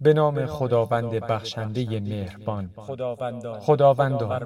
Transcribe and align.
به 0.00 0.12
نام 0.12 0.46
خداوند 0.46 1.10
بخشنده 1.10 2.00
مهربان. 2.00 2.70
خداوندا 3.60 4.38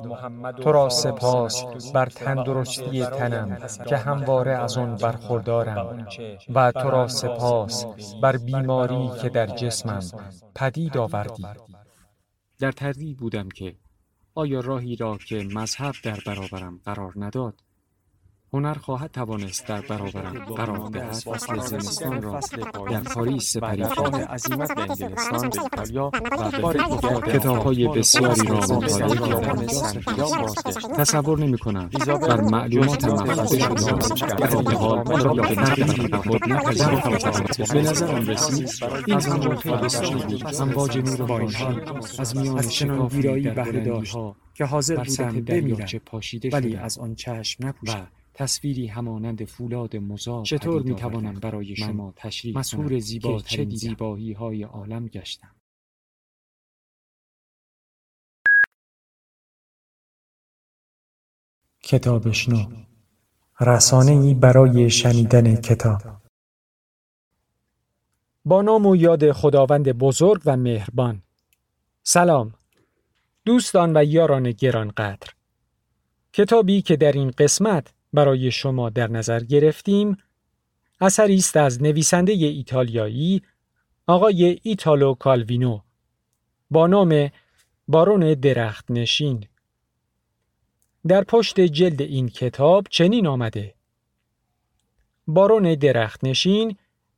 تو 0.51 0.73
را 0.73 0.89
سپاس 0.89 1.65
بر 1.93 2.07
تندرستی 2.07 3.05
تنم 3.05 3.59
که 3.89 3.97
همواره 3.97 4.53
از 4.53 4.79
آن 4.79 4.97
برخوردارم. 4.97 6.07
و 6.55 6.73
تو 6.73 6.91
را 6.91 7.09
سپاس 7.09 7.87
بر 8.23 8.37
بیماری 8.37 9.11
که 9.23 9.29
در 9.29 9.47
جسمم 9.47 10.03
پدید 10.55 10.97
آوردی. 10.97 11.47
در 12.59 12.73
تردید 12.73 13.19
بودم 13.19 13.49
که 13.49 13.77
آیا 14.35 14.61
راهی 14.61 14.97
را 14.97 15.19
که 15.19 15.49
مذهب 15.55 15.95
در 16.05 16.19
برابرم 16.27 16.81
قرار 16.85 17.13
نداد 17.17 17.55
هنر 18.53 18.75
خواهد 18.75 19.11
توانست 19.11 19.67
در 19.67 19.81
برابرم 19.81 20.45
قرار 20.45 20.89
دهد 20.89 21.13
فصل 21.13 21.59
زمستان 21.59 22.23
را 22.23 22.41
در 22.91 23.01
پاریس 23.01 23.53
سپری 23.53 23.85
خواهد 23.85 24.15
عظیمت 24.15 24.75
به 24.75 24.81
انگلستان 24.81 25.49
به 25.49 25.63
ایتالیا 25.63 26.11
و 26.63 27.21
به 27.21 27.33
کتاب 27.33 27.57
های 27.57 27.89
بسیاری 27.89 28.47
را 28.47 28.57
مطالعه 28.57 29.29
کردم 29.29 29.67
تصور 30.97 31.39
نمی 31.39 31.59
کنم 31.59 31.91
بر 32.29 32.41
معلومات 32.41 33.05
محفظه 33.05 33.59
شده 33.59 34.37
در 34.37 34.57
این 34.57 34.73
حال 34.73 34.99
آن 34.99 35.25
را 35.25 35.35
به 35.35 35.55
تغییری 35.55 36.09
به 36.09 36.17
خود 36.17 36.53
نپذیرفتم 36.53 37.75
به 37.75 37.83
نظرم 37.83 38.27
رسید 38.27 38.71
این 39.07 39.21
هم 39.21 39.37
موقع 39.37 39.77
بسیاری 39.77 40.15
بود. 40.15 40.61
امواج 40.61 40.99
نور 40.99 41.27
بانشی 41.27 41.67
از 42.19 42.37
میان 42.37 43.07
ویرایی 43.07 43.51
بهره 43.51 43.81
داشت 43.81 44.17
که 44.55 44.65
حاضر 44.65 44.97
بودم 44.97 45.41
بمیرم 45.41 45.87
ولی 46.53 46.77
از 46.77 46.99
آن 46.99 47.15
چشم 47.15 47.67
نپوشم 47.67 48.09
تصویری 48.39 48.87
همانند 48.87 49.45
فولاد 49.45 49.97
مزار 49.97 50.45
چطور 50.45 50.83
می 50.83 50.95
توانم 50.95 51.35
برای 51.35 51.77
شما 51.77 52.13
تشریح 52.17 52.59
مسهور 52.59 52.99
زیبا 52.99 53.41
چه 53.41 53.65
زیبایی 53.71 54.33
های 54.33 54.63
عالم 54.63 55.07
گشتم. 55.07 55.55
کتابشنو 61.83 62.67
رسانه 63.61 64.13
ای 64.13 64.35
برای 64.35 64.91
شنیدن 64.91 65.57
کتاب. 65.57 66.03
با 68.45 68.63
نام 68.63 68.87
و 68.87 68.97
یاد 68.97 69.33
خداوند 69.33 69.93
بزرگ 69.93 70.43
و 70.45 70.57
مهربان. 70.57 71.23
سلام. 72.03 72.55
دوستان 73.45 73.97
و 73.97 74.05
یاران 74.05 74.51
گرانقدر. 74.51 75.29
کتابی 76.33 76.83
که 76.83 76.97
در 76.97 77.13
این 77.13 77.31
قسمت 77.31 77.98
برای 78.13 78.51
شما 78.51 78.91
در 78.91 79.11
نظر 79.11 79.41
گرفتیم. 79.41 80.17
اثری 81.01 81.37
است 81.37 81.57
از 81.57 81.83
نویسنده 81.83 82.33
ایتالیایی 82.33 83.43
آقای 84.07 84.59
ایتالو 84.63 85.15
کالوینو. 85.15 85.81
با 86.71 86.87
نام 86.87 87.31
بارون 87.89 88.35
درخت 88.35 88.91
نشین 88.91 89.45
در 91.07 91.25
پشت 91.25 91.61
جلد 91.61 92.03
این 92.03 92.29
کتاب 92.29 92.87
چنین 92.91 93.27
آمده. 93.27 93.75
بارون 95.27 95.75
درخت 95.75 96.25
نشین 96.25 96.77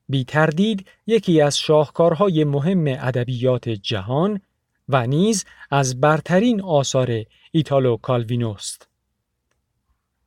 بی 0.09 0.25
تردید 0.25 0.89
یکی 1.07 1.41
از 1.41 1.59
شاهکارهای 1.59 2.45
مهم 2.45 2.85
ادبیات 2.87 3.69
جهان 3.69 4.41
و 4.89 5.07
نیز 5.07 5.45
از 5.71 6.01
برترین 6.01 6.63
آثار 6.63 7.25
ایتالو 7.53 7.97
کالوینوست. 7.97 8.90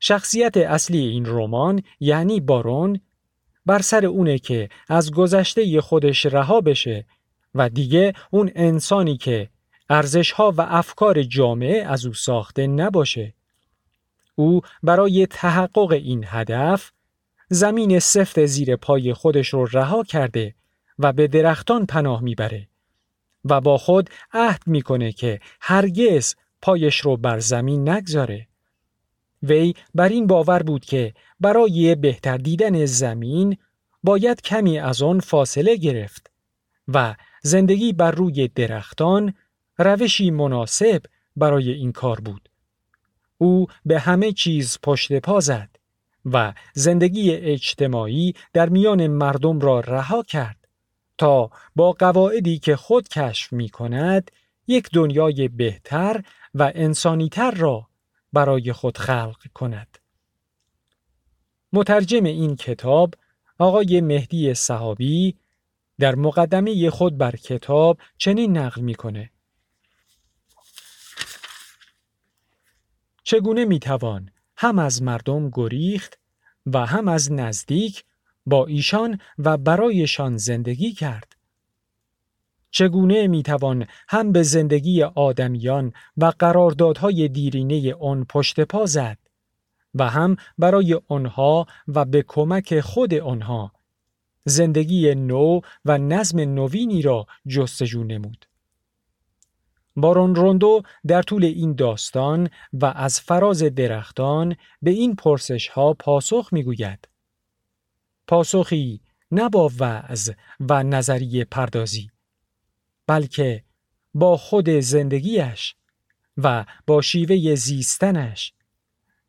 شخصیت 0.06 0.56
اصلی 0.56 1.06
این 1.06 1.26
رمان 1.26 1.82
یعنی 2.00 2.40
بارون 2.40 3.00
بر 3.66 3.82
سر 3.82 4.06
اونه 4.06 4.38
که 4.38 4.68
از 4.88 5.12
گذشته 5.12 5.80
خودش 5.80 6.26
رها 6.26 6.60
بشه 6.60 7.04
و 7.54 7.68
دیگه 7.68 8.12
اون 8.30 8.50
انسانی 8.54 9.16
که 9.16 9.48
ارزشها 9.90 10.54
و 10.56 10.60
افکار 10.60 11.22
جامعه 11.22 11.84
از 11.84 12.06
او 12.06 12.12
ساخته 12.12 12.66
نباشه. 12.66 13.34
او 14.34 14.60
برای 14.82 15.26
تحقق 15.26 15.92
این 15.92 16.24
هدف 16.26 16.92
زمین 17.48 17.98
سفت 17.98 18.46
زیر 18.46 18.76
پای 18.76 19.14
خودش 19.14 19.48
رو 19.48 19.66
رها 19.66 20.02
کرده 20.02 20.54
و 20.98 21.12
به 21.12 21.26
درختان 21.26 21.86
پناه 21.86 22.22
می‌بره 22.22 22.68
و 23.44 23.60
با 23.60 23.78
خود 23.78 24.10
عهد 24.32 24.62
می‌کنه 24.66 25.12
که 25.12 25.40
هرگز 25.60 26.34
پایش 26.62 27.00
رو 27.00 27.16
بر 27.16 27.38
زمین 27.38 27.88
نگذاره. 27.88 28.46
وی 29.44 29.74
بر 29.94 30.08
این 30.08 30.26
باور 30.26 30.62
بود 30.62 30.84
که 30.84 31.14
برای 31.40 31.94
بهتر 31.94 32.36
دیدن 32.36 32.84
زمین 32.84 33.56
باید 34.02 34.42
کمی 34.42 34.78
از 34.78 35.02
آن 35.02 35.20
فاصله 35.20 35.76
گرفت 35.76 36.30
و 36.88 37.14
زندگی 37.42 37.92
بر 37.92 38.10
روی 38.10 38.48
درختان 38.48 39.34
روشی 39.78 40.30
مناسب 40.30 41.02
برای 41.36 41.70
این 41.70 41.92
کار 41.92 42.20
بود. 42.20 42.48
او 43.38 43.66
به 43.84 43.98
همه 43.98 44.32
چیز 44.32 44.78
پشت 44.82 45.12
پا 45.12 45.40
زد 45.40 45.68
و 46.24 46.52
زندگی 46.74 47.30
اجتماعی 47.30 48.34
در 48.52 48.68
میان 48.68 49.06
مردم 49.06 49.60
را 49.60 49.80
رها 49.80 50.22
کرد 50.22 50.68
تا 51.18 51.50
با 51.76 51.92
قواعدی 51.92 52.58
که 52.58 52.76
خود 52.76 53.08
کشف 53.08 53.52
می 53.52 53.68
کند 53.68 54.30
یک 54.66 54.88
دنیای 54.92 55.48
بهتر 55.48 56.22
و 56.54 56.72
انسانیتر 56.74 57.50
را 57.50 57.86
برای 58.34 58.72
خود 58.72 58.98
خلق 58.98 59.46
کند. 59.54 59.98
مترجم 61.72 62.24
این 62.24 62.56
کتاب 62.56 63.14
آقای 63.58 64.00
مهدی 64.00 64.54
صحابی 64.54 65.36
در 65.98 66.14
مقدمه 66.14 66.90
خود 66.90 67.18
بر 67.18 67.36
کتاب 67.36 67.98
چنین 68.18 68.58
نقل 68.58 68.80
می‌کنه 68.80 69.30
چگونه 73.24 73.64
می‌توان 73.64 74.30
هم 74.56 74.78
از 74.78 75.02
مردم 75.02 75.50
گریخت 75.50 76.18
و 76.66 76.86
هم 76.86 77.08
از 77.08 77.32
نزدیک 77.32 78.04
با 78.46 78.66
ایشان 78.66 79.20
و 79.38 79.56
برایشان 79.56 80.36
زندگی 80.36 80.92
کرد 80.92 81.36
چگونه 82.74 83.26
می‌توان 83.26 83.86
هم 84.08 84.32
به 84.32 84.42
زندگی 84.42 85.02
آدمیان 85.02 85.92
و 86.16 86.32
قراردادهای 86.38 87.28
دیرینه 87.28 87.94
آن 87.94 88.24
پشت 88.24 88.60
پا 88.60 88.86
زد 88.86 89.18
و 89.94 90.10
هم 90.10 90.36
برای 90.58 91.00
آنها 91.08 91.66
و 91.88 92.04
به 92.04 92.24
کمک 92.28 92.80
خود 92.80 93.14
آنها 93.14 93.72
زندگی 94.44 95.14
نو 95.14 95.60
و 95.84 95.98
نظم 95.98 96.40
نوینی 96.40 97.02
را 97.02 97.26
جستجو 97.46 98.04
نمود. 98.04 98.46
بارون 99.96 100.34
روندو 100.34 100.82
در 101.06 101.22
طول 101.22 101.44
این 101.44 101.74
داستان 101.74 102.48
و 102.72 102.86
از 102.86 103.20
فراز 103.20 103.62
درختان 103.62 104.56
به 104.82 104.90
این 104.90 105.16
پرسش 105.16 105.68
ها 105.68 105.94
پاسخ 105.94 106.48
می‌گوید. 106.52 107.08
پاسخی 108.26 109.00
نه 109.30 109.48
با 109.48 109.70
وعظ 109.78 110.30
و 110.60 110.82
نظریه 110.82 111.44
پردازی 111.44 112.13
بلکه 113.06 113.64
با 114.14 114.36
خود 114.36 114.68
زندگیش 114.68 115.74
و 116.36 116.64
با 116.86 117.02
شیوه 117.02 117.54
زیستنش 117.54 118.52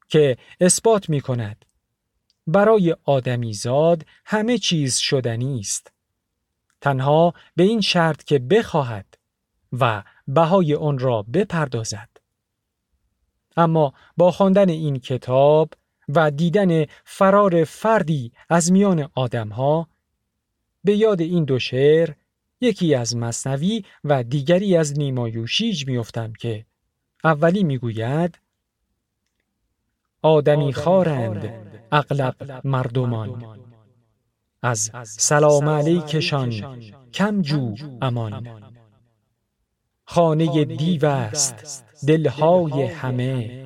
که 0.08 0.38
اثبات 0.60 1.10
می 1.10 1.22
کند 1.22 1.66
برای 2.48 2.96
آدمیزاد 3.04 4.06
همه 4.26 4.58
چیز 4.58 4.98
شدنی 4.98 5.60
است. 5.60 5.92
تنها 6.82 7.34
به 7.56 7.64
این 7.64 7.82
شرط 7.82 8.24
که 8.24 8.40
بخواهد 8.40 9.18
و 9.72 10.04
بهای 10.28 10.76
آن 10.76 11.00
را 11.00 11.22
بپردازد. 11.22 12.10
اما 13.58 13.94
با 14.18 14.32
خواندن 14.32 14.70
این 14.70 15.00
کتاب 15.00 15.74
و 16.10 16.32
دیدن 16.32 16.86
فرار 17.06 17.64
فردی 17.64 18.32
از 18.50 18.72
میان 18.72 19.10
آدمها 19.16 19.90
به 20.84 20.96
یاد 20.96 21.22
این 21.22 21.44
دو 21.44 21.60
شعر 21.60 22.14
یکی 22.62 22.96
از 22.96 23.16
مصنوی 23.16 23.84
و 24.04 24.24
دیگری 24.24 24.78
از 24.78 25.00
نیمایوشیج 25.00 25.88
میافتم 25.88 26.34
که 26.34 26.66
اولی 27.24 27.64
می‌گوید 27.64 28.40
آدمی 30.22 30.74
خارند 30.74 31.50
اغلب 31.92 32.62
مردمان. 32.64 33.60
از 34.62 34.92
سلام 35.04 35.70
علیکشان 35.70 36.80
کم 37.14 37.42
جو 37.42 37.76
امان. 38.02 38.62
خانه 40.06 40.66
دیو 40.66 41.06
است 41.06 41.86
دلهای 42.08 42.84
همه. 42.84 43.66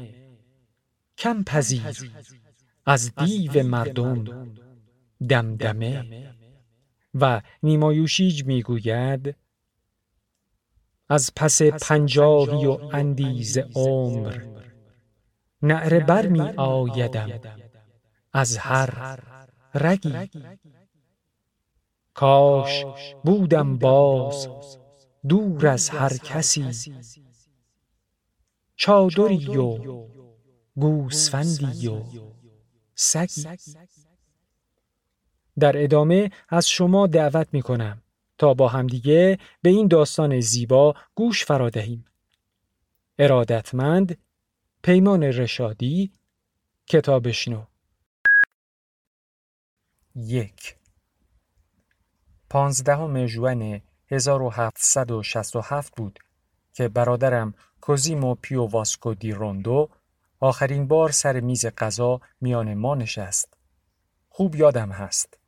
کم 1.18 1.44
پذیر. 1.44 2.12
از 2.86 3.16
دیو 3.16 3.64
مردم. 3.64 4.26
دمدمه. 5.30 6.06
و 7.14 7.42
نیمایوشیج 7.64 8.46
می‌گوید 8.46 9.36
از 11.10 11.32
پس 11.36 11.62
پنجاهی 11.62 12.66
و 12.66 12.72
اندیز 12.94 13.58
عمر 13.76 14.44
نعره 15.62 16.00
بر 16.00 16.28
می 16.28 16.42
آیدم 16.42 17.40
از 18.34 18.58
هر 18.58 19.20
رگی. 19.74 20.30
کاش 22.14 22.86
بودم 23.24 23.78
باز 23.78 24.48
دور 25.28 25.68
از 25.68 25.90
هر 25.90 26.18
کسی. 26.18 26.94
چادری 28.76 29.58
و 29.58 29.78
گوسفندی 30.76 31.88
و 31.88 32.04
سگی. 32.96 33.48
در 35.60 35.84
ادامه 35.84 36.32
از 36.50 36.70
شما 36.70 37.08
دعوت 37.08 37.48
می 37.52 37.62
کنم 37.62 38.02
تا 38.38 38.54
با 38.54 38.68
همدیگه 38.68 39.40
به 39.62 39.70
این 39.70 39.88
داستان 39.88 40.40
زیبا 40.40 40.96
گوش 41.16 41.46
فرا 41.46 41.70
دهیم. 41.70 42.06
ارادتمند 43.20 44.18
پیمان 44.84 45.24
رشادی 45.24 46.12
کتابشنو 46.88 47.64
یک 50.16 50.76
پانزدهم 52.50 53.26
ژوئن 53.26 53.82
1767 54.12 55.96
بود 55.96 56.20
که 56.74 56.88
برادرم 56.88 57.54
کوزیمو 57.82 58.36
پیو 58.36 58.66
واسکو 58.66 59.14
دی 59.14 59.32
روندو 59.32 59.90
آخرین 60.40 60.88
بار 60.88 61.12
سر 61.12 61.40
میز 61.40 61.66
غذا 61.66 62.22
میان 62.42 62.74
ما 62.74 62.96
نشست. 62.96 63.58
خوب 64.30 64.56
یادم 64.56 64.92
هست. 64.92 65.39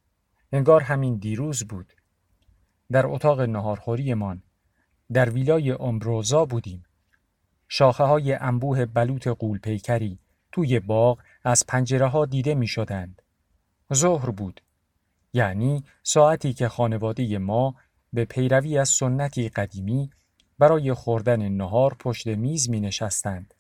انگار 0.52 0.82
همین 0.82 1.16
دیروز 1.16 1.64
بود. 1.64 1.94
در 2.92 3.08
اتاق 3.08 3.42
نهارخوریمان 3.42 4.44
در 5.14 5.30
ویلای 5.30 5.72
امبروزا 5.72 6.46
بودیم. 6.46 6.86
شاخه 7.68 8.04
های 8.04 8.34
انبوه 8.34 8.86
بلوط 8.86 9.28
قول 9.28 9.60
پیکری 9.60 10.20
توی 10.52 10.80
باغ 10.80 11.20
از 11.44 11.66
پنجره 11.68 12.08
ها 12.08 12.26
دیده 12.26 12.56
می 12.56 12.68
شدند. 12.68 13.22
ظهر 13.94 14.30
بود. 14.30 14.62
یعنی 15.34 15.84
ساعتی 16.04 16.54
که 16.54 16.70
خانواده 16.70 17.38
ما 17.38 17.76
به 18.14 18.26
پیروی 18.26 18.78
از 18.78 18.90
سنتی 18.90 19.50
قدیمی 19.50 20.10
برای 20.60 20.94
خوردن 20.94 21.50
نهار 21.50 21.96
پشت 22.00 22.28
میز 22.28 22.70
می 22.70 22.80
نشستند. 22.80 23.54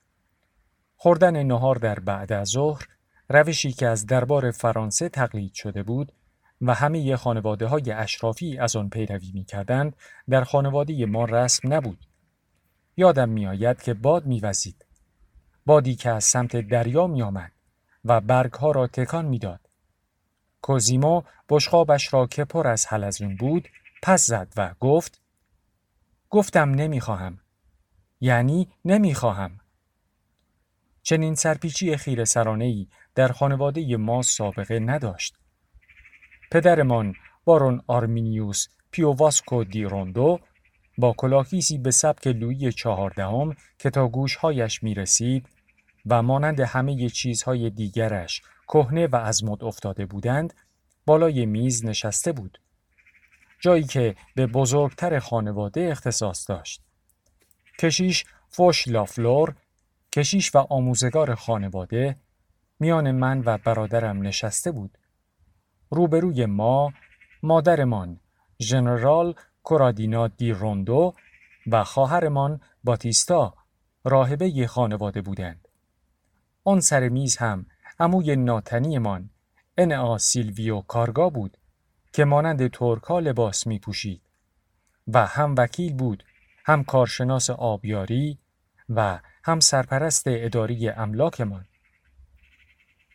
خوردن 0.95 1.43
نهار 1.43 1.75
در 1.75 1.99
بعد 1.99 2.33
از 2.33 2.47
ظهر 2.47 2.87
روشی 3.29 3.71
که 3.71 3.87
از 3.87 4.05
دربار 4.05 4.51
فرانسه 4.51 5.09
تقلید 5.09 5.53
شده 5.53 5.83
بود 5.83 6.11
و 6.61 6.73
همه 6.73 7.15
خانواده 7.15 7.65
های 7.65 7.91
اشرافی 7.91 8.57
از 8.57 8.75
آن 8.75 8.89
پیروی 8.89 9.31
می 9.33 9.43
کردند 9.43 9.95
در 10.29 10.43
خانواده 10.43 11.05
ما 11.05 11.25
رسم 11.25 11.73
نبود. 11.73 12.05
یادم 12.97 13.29
می 13.29 13.47
آید 13.47 13.81
که 13.81 13.93
باد 13.93 14.25
می 14.25 14.39
وزید. 14.39 14.85
بادی 15.65 15.95
که 15.95 16.09
از 16.09 16.23
سمت 16.23 16.55
دریا 16.55 17.07
می 17.07 17.21
آمد 17.21 17.51
و 18.05 18.21
برگ 18.21 18.53
ها 18.53 18.71
را 18.71 18.87
تکان 18.87 19.25
می 19.25 19.39
داد. 19.39 19.59
کوزیمو 20.61 21.21
بشخابش 21.49 22.13
را 22.13 22.27
که 22.27 22.45
پر 22.45 22.67
از 22.67 22.85
حلزون 22.87 23.35
بود 23.35 23.67
پس 24.03 24.25
زد 24.25 24.53
و 24.57 24.75
گفت 24.79 25.21
گفتم 26.29 26.69
نمی‌خواهم 26.69 27.39
یعنی 28.21 28.67
نمی‌خواهم 28.85 29.59
چنین 31.03 31.35
سرپیچی 31.35 31.97
خیر 31.97 32.25
سرانه 32.25 32.65
ای 32.65 32.87
در 33.15 33.27
خانواده 33.27 33.97
ما 33.97 34.21
سابقه 34.21 34.79
نداشت 34.79 35.40
پدرمان 36.51 37.15
بارون 37.45 37.81
آرمینیوس 37.87 38.67
پیوواسکو 38.91 39.63
دی 39.63 39.83
روندو 39.83 40.39
با 40.97 41.13
کلاه 41.13 41.45
گیسی 41.45 41.77
به 41.77 41.91
سبک 41.91 42.27
لویی 42.27 42.71
چهاردهم 42.71 43.55
که 43.79 43.89
تا 43.89 44.07
گوشهایش 44.07 44.83
می 44.83 44.93
رسید 44.93 45.49
و 46.05 46.21
مانند 46.21 46.59
همه 46.59 47.09
چیزهای 47.09 47.69
دیگرش 47.69 48.41
کهنه 48.67 49.07
و 49.07 49.15
از 49.15 49.43
مد 49.43 49.63
افتاده 49.63 50.05
بودند 50.05 50.53
بالای 51.05 51.45
میز 51.45 51.85
نشسته 51.85 52.31
بود. 52.31 52.61
جایی 53.59 53.83
که 53.83 54.15
به 54.35 54.47
بزرگتر 54.47 55.19
خانواده 55.19 55.81
اختصاص 55.91 56.49
داشت. 56.49 56.81
کشیش 57.79 58.25
فوشلافلور، 58.49 59.55
کشیش 60.11 60.55
و 60.55 60.57
آموزگار 60.57 61.35
خانواده 61.35 62.15
میان 62.79 63.11
من 63.11 63.43
و 63.45 63.57
برادرم 63.57 64.21
نشسته 64.21 64.71
بود. 64.71 64.97
روبروی 65.93 66.45
ما 66.45 66.93
مادرمان 67.43 68.19
ژنرال 68.61 69.35
کورادینا 69.63 70.27
دی 70.27 70.51
روندو 70.51 71.13
و 71.67 71.83
خواهرمان 71.83 72.61
باتیستا 72.83 73.53
راهبه 74.03 74.67
خانواده 74.67 75.21
بودند. 75.21 75.67
آن 76.63 76.79
سر 76.79 77.09
میز 77.09 77.37
هم 77.37 77.65
عموی 77.99 78.35
ناتنیمان 78.35 79.29
انعا 79.77 80.17
سیلویو 80.17 80.81
کارگا 80.81 81.29
بود 81.29 81.57
که 82.13 82.25
مانند 82.25 82.71
ترکا 82.71 83.19
لباس 83.19 83.67
می 83.67 83.79
پوشید 83.79 84.21
و 85.07 85.25
هم 85.25 85.55
وکیل 85.57 85.93
بود 85.93 86.23
هم 86.65 86.83
کارشناس 86.83 87.49
آبیاری 87.49 88.39
و 88.89 89.19
هم 89.43 89.59
سرپرست 89.59 90.23
اداری 90.27 90.89
املاکمان. 90.89 91.65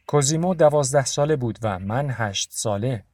کوزیمو 0.07 0.55
دوازده 0.55 1.05
ساله 1.05 1.37
بود 1.37 1.59
و 1.63 1.79
من 1.79 2.11
هشت 2.11 2.49
ساله. 2.53 3.05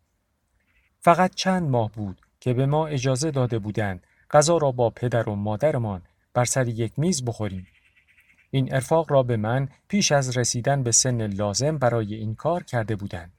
فقط 1.01 1.35
چند 1.35 1.71
ماه 1.71 1.93
بود 1.93 2.21
که 2.41 2.55
به 2.55 2.67
ما 2.67 2.87
اجازه 2.87 3.31
داده 3.31 3.59
بودند 3.59 4.07
غذا 4.31 4.57
را 4.57 4.73
با 4.73 4.91
پدر 4.91 5.29
و 5.29 5.35
مادرمان 5.35 6.03
بر 6.35 6.45
سر 6.45 6.69
یک 6.69 6.99
میز 6.99 7.25
بخوریم. 7.25 7.67
این 8.51 8.75
ارفاق 8.75 9.13
را 9.13 9.23
به 9.23 9.37
من 9.37 9.69
پیش 9.89 10.13
از 10.13 10.37
رسیدن 10.39 10.83
به 10.83 10.93
سن 10.93 11.27
لازم 11.27 11.79
برای 11.79 12.15
این 12.15 12.35
کار 12.35 12.63
کرده 12.63 12.97
بودند. 12.97 13.33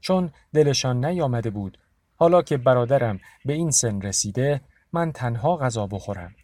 چون 0.00 0.30
دلشان 0.54 1.04
نیامده 1.04 1.50
بود 1.50 1.78
حالا 2.16 2.42
که 2.42 2.56
برادرم 2.56 3.20
به 3.44 3.52
این 3.52 3.70
سن 3.70 4.00
رسیده 4.00 4.60
من 4.92 5.12
تنها 5.12 5.56
غذا 5.56 5.86
بخورم. 5.86 6.34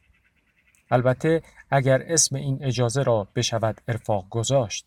البته 0.90 1.42
اگر 1.70 2.02
اسم 2.06 2.36
این 2.36 2.64
اجازه 2.64 3.02
را 3.02 3.28
بشود 3.36 3.80
ارفاق 3.88 4.28
گذاشت. 4.30 4.86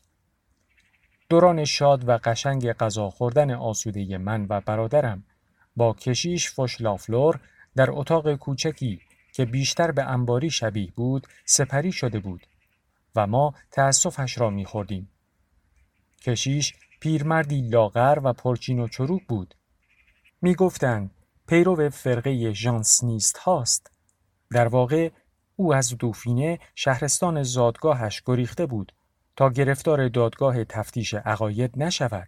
دوران 1.29 1.65
شاد 1.65 2.09
و 2.09 2.19
قشنگ 2.23 2.73
غذا 2.73 3.09
خوردن 3.09 3.51
آسوده 3.51 4.17
من 4.17 4.45
و 4.49 4.61
برادرم 4.61 5.23
با 5.75 5.93
کشیش 5.93 6.51
فشلافلور 6.51 7.39
در 7.75 7.91
اتاق 7.91 8.35
کوچکی 8.35 9.01
که 9.33 9.45
بیشتر 9.45 9.91
به 9.91 10.03
انباری 10.03 10.49
شبیه 10.49 10.91
بود 10.95 11.27
سپری 11.45 11.91
شده 11.91 12.19
بود 12.19 12.47
و 13.15 13.27
ما 13.27 13.53
تأسفش 13.71 14.37
را 14.37 14.49
میخوردیم. 14.49 15.09
کشیش 16.21 16.73
پیرمردی 16.99 17.61
لاغر 17.61 18.19
و 18.23 18.33
پرچین 18.33 18.79
و 18.79 18.87
چروک 18.87 19.27
بود. 19.27 19.55
می‌گفتند 20.41 21.11
پیرو 21.47 21.89
فرقه 21.89 22.53
ژانسنیست 22.53 23.37
هاست. 23.37 23.91
در 24.51 24.67
واقع 24.67 25.09
او 25.55 25.73
از 25.73 25.97
دوفینه 25.97 26.59
شهرستان 26.75 27.43
زادگاهش 27.43 28.23
گریخته 28.25 28.65
بود 28.65 28.93
تا 29.39 29.49
گرفتار 29.49 30.07
دادگاه 30.07 30.63
تفتیش 30.63 31.13
عقاید 31.13 31.71
نشود. 31.75 32.27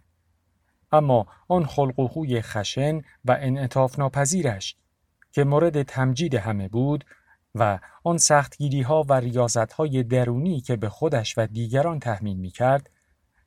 اما 0.92 1.26
آن 1.48 1.66
خلق 1.66 1.98
و 1.98 2.08
خوی 2.08 2.42
خشن 2.42 2.98
و 3.24 3.36
انعطاف 3.40 3.98
ناپذیرش 3.98 4.76
که 5.32 5.44
مورد 5.44 5.82
تمجید 5.82 6.34
همه 6.34 6.68
بود 6.68 7.04
و 7.54 7.78
آن 8.04 8.18
سختگیری 8.18 8.82
ها 8.82 9.04
و 9.08 9.12
ریاضت 9.12 9.72
های 9.72 10.02
درونی 10.02 10.60
که 10.60 10.76
به 10.76 10.88
خودش 10.88 11.38
و 11.38 11.46
دیگران 11.46 11.98
تحمیل 11.98 12.36
می 12.36 12.50
کرد 12.50 12.90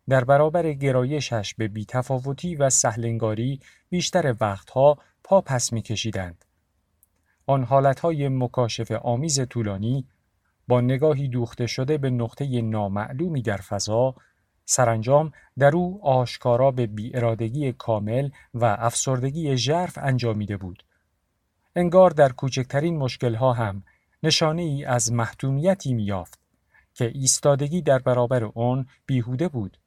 در 0.10 0.24
برابر 0.24 0.74
گرایشش 0.74 1.56
به 1.58 1.68
بیتفاوتی 1.68 2.56
و 2.56 2.70
سهلنگاری 2.70 3.60
بیشتر 3.90 4.36
وقتها 4.42 4.98
پا 5.24 5.42
پس 5.42 5.74
می 5.74 5.82
کشیدند. 5.82 6.46
آن 7.46 7.64
حالتهای 7.64 8.28
مکاشف 8.28 8.92
آمیز 8.92 9.48
طولانی 9.48 10.08
با 10.68 10.82
نگاهی 10.82 11.28
دوخته 11.28 11.68
شده 11.68 11.98
به 11.98 12.10
نقطه 12.10 12.62
نامعلومی 12.62 13.42
در 13.42 13.58
فضا 13.58 14.16
سرانجام 14.66 15.32
در 15.60 15.76
او 15.76 16.00
آشکارا 16.04 16.72
به 16.72 16.88
بیارادگی 16.88 17.74
کامل 17.74 18.30
و 18.54 18.66
افسردگی 18.80 19.58
ژرف 19.58 19.98
انجامیده 20.02 20.58
بود. 20.58 20.84
انگار 21.76 22.10
در 22.10 22.32
کوچکترین 22.32 22.98
مشکلها 22.98 23.54
هم 23.54 23.84
نشانه 24.24 24.62
ای 24.62 24.86
از 24.86 25.12
محتومیتی 25.14 25.94
میافت 25.94 26.40
که 26.94 27.12
ایستادگی 27.14 27.82
در 27.82 28.00
برابر 28.00 28.44
آن 28.56 28.88
بیهوده 29.06 29.48
بود. 29.48 29.78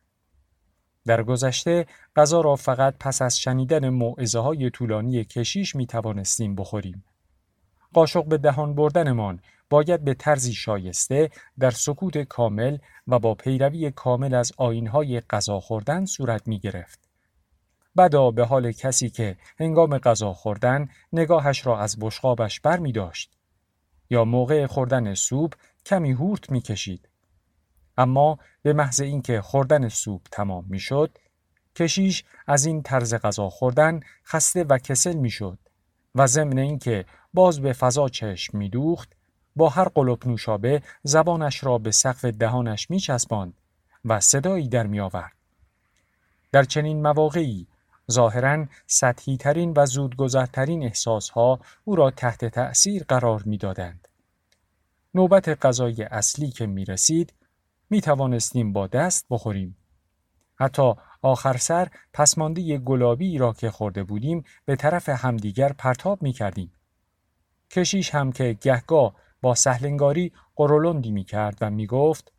در 1.06 1.22
گذشته 1.22 1.86
غذا 2.16 2.40
را 2.40 2.56
فقط 2.56 2.94
پس 3.00 3.22
از 3.22 3.38
شنیدن 3.38 3.88
معزه 3.88 4.38
های 4.38 4.70
طولانی 4.70 5.24
کشیش 5.24 5.76
می 5.76 5.86
توانستیم 5.86 6.54
بخوریم. 6.54 7.04
قاشق 7.94 8.24
به 8.24 8.38
دهان 8.38 8.74
بردنمان 8.74 9.40
باید 9.70 10.04
به 10.04 10.14
طرزی 10.14 10.52
شایسته 10.52 11.30
در 11.58 11.70
سکوت 11.70 12.18
کامل 12.18 12.78
و 13.08 13.18
با 13.18 13.34
پیروی 13.34 13.90
کامل 13.90 14.34
از 14.34 14.52
آینهای 14.56 15.20
غذا 15.20 15.60
خوردن 15.60 16.04
صورت 16.04 16.48
می 16.48 16.58
گرفت. 16.58 17.08
بدا 17.96 18.30
به 18.30 18.44
حال 18.44 18.72
کسی 18.72 19.10
که 19.10 19.36
هنگام 19.60 19.98
غذا 19.98 20.32
خوردن 20.32 20.88
نگاهش 21.12 21.66
را 21.66 21.80
از 21.80 21.96
بشقابش 22.00 22.60
بر 22.60 22.78
می 22.78 22.92
داشت. 22.92 23.38
یا 24.10 24.24
موقع 24.24 24.66
خوردن 24.66 25.14
سوپ 25.14 25.54
کمی 25.86 26.12
هورت 26.12 26.50
می 26.50 26.60
کشید. 26.60 27.08
اما 27.96 28.38
به 28.62 28.72
محض 28.72 29.00
اینکه 29.00 29.40
خوردن 29.40 29.88
سوپ 29.88 30.22
تمام 30.32 30.64
می‌شد 30.68 31.18
کشیش 31.76 32.24
از 32.46 32.66
این 32.66 32.82
طرز 32.82 33.14
غذا 33.14 33.48
خوردن 33.48 34.00
خسته 34.26 34.64
و 34.64 34.78
کسل 34.78 35.16
می‌شد 35.16 35.58
و 36.14 36.26
ضمن 36.26 36.58
اینکه 36.58 37.04
باز 37.34 37.60
به 37.60 37.72
فضا 37.72 38.08
چشم 38.08 38.58
میدوخت 38.58 39.12
با 39.56 39.68
هر 39.68 39.88
قلب 39.88 40.26
نوشابه 40.26 40.82
زبانش 41.02 41.64
را 41.64 41.78
به 41.78 41.90
سقف 41.90 42.24
دهانش 42.24 42.90
میچسباند 42.90 43.60
و 44.04 44.20
صدایی 44.20 44.68
در 44.68 44.86
میآورد 44.86 45.32
در 46.52 46.64
چنین 46.64 47.02
مواقعی 47.02 47.66
ظاهرا 48.10 48.66
سطحی 48.86 49.36
ترین 49.36 49.72
و 49.76 49.86
زودگذرترین 49.86 50.82
احساسها 50.82 51.60
او 51.84 51.96
را 51.96 52.10
تحت 52.10 52.44
تأثیر 52.44 53.04
قرار 53.08 53.42
می‌دادند. 53.46 54.08
نوبت 55.14 55.66
غذای 55.66 56.02
اصلی 56.02 56.50
که 56.50 56.66
می 56.66 56.84
رسید 56.84 57.32
می 57.90 58.00
توانستیم 58.00 58.72
با 58.72 58.86
دست 58.86 59.26
بخوریم. 59.30 59.76
حتی 60.54 60.94
آخر 61.22 61.56
سر 61.56 61.88
پسمانده 62.12 62.78
گلابی 62.78 63.38
را 63.38 63.52
که 63.52 63.70
خورده 63.70 64.04
بودیم 64.04 64.44
به 64.64 64.76
طرف 64.76 65.08
همدیگر 65.08 65.72
پرتاب 65.72 66.22
می 66.22 66.32
کردیم. 66.32 66.72
کشیش 67.70 68.14
هم 68.14 68.32
که 68.32 68.58
گهگاه 68.60 69.14
با 69.40 69.54
سهلنگاری 69.54 70.32
قرولندی 70.56 71.10
می 71.10 71.24
کرد 71.24 71.58
و 71.60 71.70
می 71.70 71.86
گفت 71.86 72.32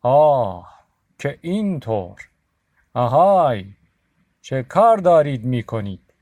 آه 0.00 0.76
که 1.18 1.38
اینطور 1.42 2.28
آهای 2.94 3.64
چه 4.40 4.62
کار 4.62 4.96
دارید 4.96 5.44
می 5.44 5.62
کنید؟ 5.62 6.14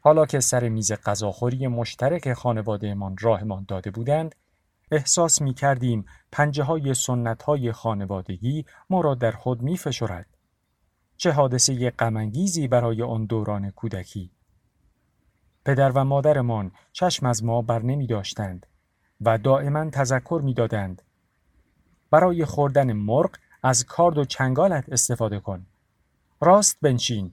حالا 0.00 0.26
که 0.26 0.40
سر 0.40 0.68
میز 0.68 0.92
غذاخوری 0.92 1.66
مشترک 1.66 2.32
خانوادهمان 2.32 3.16
راهمان 3.20 3.64
داده 3.68 3.90
بودند 3.90 4.34
احساس 4.90 5.42
می 5.42 5.54
کردیم 5.54 6.04
پنجه 6.32 6.62
های 6.62 6.94
سنت 6.94 7.42
های 7.42 7.72
خانوادگی 7.72 8.64
ما 8.90 9.00
را 9.00 9.14
در 9.14 9.30
خود 9.30 9.62
می 9.62 9.76
فشرد. 9.76 10.26
چه 11.16 11.30
حادثه 11.30 11.90
غمانگیزی 11.90 12.68
برای 12.68 13.02
آن 13.02 13.24
دوران 13.26 13.70
کودکی 13.70 14.30
پدر 15.64 15.90
و 15.90 16.04
مادرمان 16.04 16.72
چشم 16.92 17.26
از 17.26 17.44
ما 17.44 17.62
بر 17.62 17.82
نمی 17.82 18.06
داشتند 18.06 18.66
و 19.20 19.38
دائما 19.38 19.90
تذکر 19.90 20.40
می 20.44 20.54
دادند. 20.54 21.02
برای 22.10 22.44
خوردن 22.44 22.92
مرغ 22.92 23.36
از 23.62 23.84
کارد 23.84 24.18
و 24.18 24.24
چنگالت 24.24 24.88
استفاده 24.88 25.40
کن. 25.40 25.66
راست 26.40 26.78
بنشین. 26.82 27.32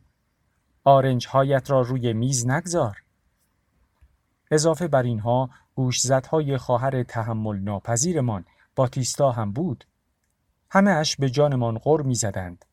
آرنج 0.84 1.28
هایت 1.28 1.72
را 1.72 1.82
روی 1.82 2.14
میز 2.14 2.48
نگذار. 2.48 2.98
اضافه 4.52 4.88
بر 4.88 5.04
اینها 5.04 5.50
گوشزدهای 5.76 6.58
خواهر 6.58 7.04
تحمل 7.04 7.60
ناپذیرمان 7.60 8.46
باتیستا 8.76 9.32
هم 9.32 9.52
بود. 9.52 9.86
همه 10.72 10.92
اش 10.92 11.16
به 11.16 11.30
جانمان 11.30 11.78
غر 11.78 12.02
می 12.02 12.16
زدند. 12.16 12.66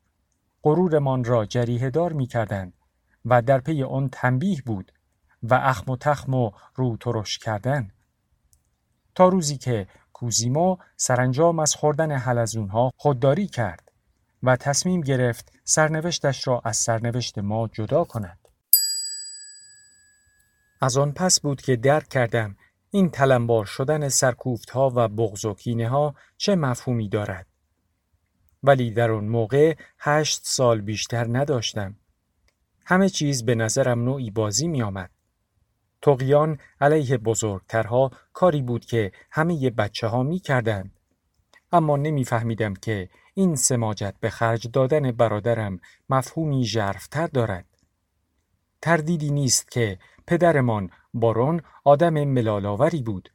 غرورمان 0.62 1.24
را 1.24 1.46
جریه 1.46 1.90
دار 1.90 2.12
می 2.12 2.26
کردند 2.26 2.72
و 3.24 3.42
در 3.42 3.60
پی 3.60 3.82
آن 3.82 4.08
تنبیه 4.08 4.62
بود 4.66 4.92
و 5.42 5.54
اخم 5.54 5.92
و 5.92 5.96
تخم 5.96 6.34
و 6.34 6.50
رو 6.74 6.96
ترش 6.96 7.38
کردن. 7.38 7.90
تا 9.14 9.28
روزی 9.28 9.58
که 9.58 9.86
کوزیمو 10.12 10.76
سرانجام 10.96 11.58
از 11.58 11.74
خوردن 11.74 12.12
حلزونها 12.12 12.90
خودداری 12.96 13.46
کرد 13.46 13.92
و 14.42 14.56
تصمیم 14.56 15.00
گرفت 15.00 15.52
سرنوشتش 15.64 16.48
را 16.48 16.62
از 16.64 16.76
سرنوشت 16.76 17.38
ما 17.38 17.68
جدا 17.68 18.04
کند. 18.04 18.38
از 20.80 20.96
آن 20.96 21.12
پس 21.12 21.40
بود 21.40 21.60
که 21.60 21.76
درک 21.76 22.08
کردم 22.08 22.56
این 22.90 23.10
تلمبار 23.10 23.64
شدن 23.64 24.08
سرکوفت 24.08 24.70
ها 24.70 24.92
و 24.94 25.08
بغض 25.08 25.44
و 25.44 25.54
کینه 25.54 25.88
ها 25.88 26.14
چه 26.36 26.56
مفهومی 26.56 27.08
دارد. 27.08 27.46
ولی 28.62 28.90
در 28.90 29.10
آن 29.10 29.24
موقع 29.24 29.76
هشت 29.98 30.40
سال 30.44 30.80
بیشتر 30.80 31.26
نداشتم. 31.38 31.96
همه 32.84 33.08
چیز 33.08 33.44
به 33.44 33.54
نظرم 33.54 34.04
نوعی 34.04 34.30
بازی 34.30 34.68
می 34.68 34.82
آمد. 34.82 35.10
تقیان 36.06 36.58
علیه 36.80 37.16
بزرگترها 37.18 38.10
کاری 38.32 38.62
بود 38.62 38.84
که 38.84 39.12
همه 39.30 39.70
بچه 39.70 40.06
ها 40.06 40.22
می 40.22 40.38
کردن. 40.38 40.90
اما 41.72 41.96
نمیفهمیدم 41.96 42.74
که 42.74 43.08
این 43.34 43.56
سماجت 43.56 44.14
به 44.20 44.30
خرج 44.30 44.68
دادن 44.72 45.12
برادرم 45.12 45.80
مفهومی 46.08 46.64
ژرفتر 46.64 47.26
دارد. 47.26 47.66
تردیدی 48.82 49.30
نیست 49.30 49.70
که 49.70 49.98
پدرمان 50.26 50.90
بارون 51.14 51.62
آدم 51.84 52.24
ملالاوری 52.24 53.02
بود 53.02 53.32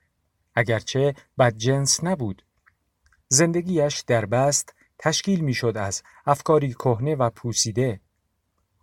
اگرچه 0.56 1.16
بدجنس 1.40 2.04
نبود 2.04 2.46
زندگیش 3.28 4.00
در 4.00 4.26
بست 4.26 4.76
تشکیل 5.00 5.40
می‌شد 5.40 5.78
از 5.78 6.04
افکاری 6.26 6.74
کهنه 6.74 7.16
و 7.16 7.30
پوسیده 7.30 8.02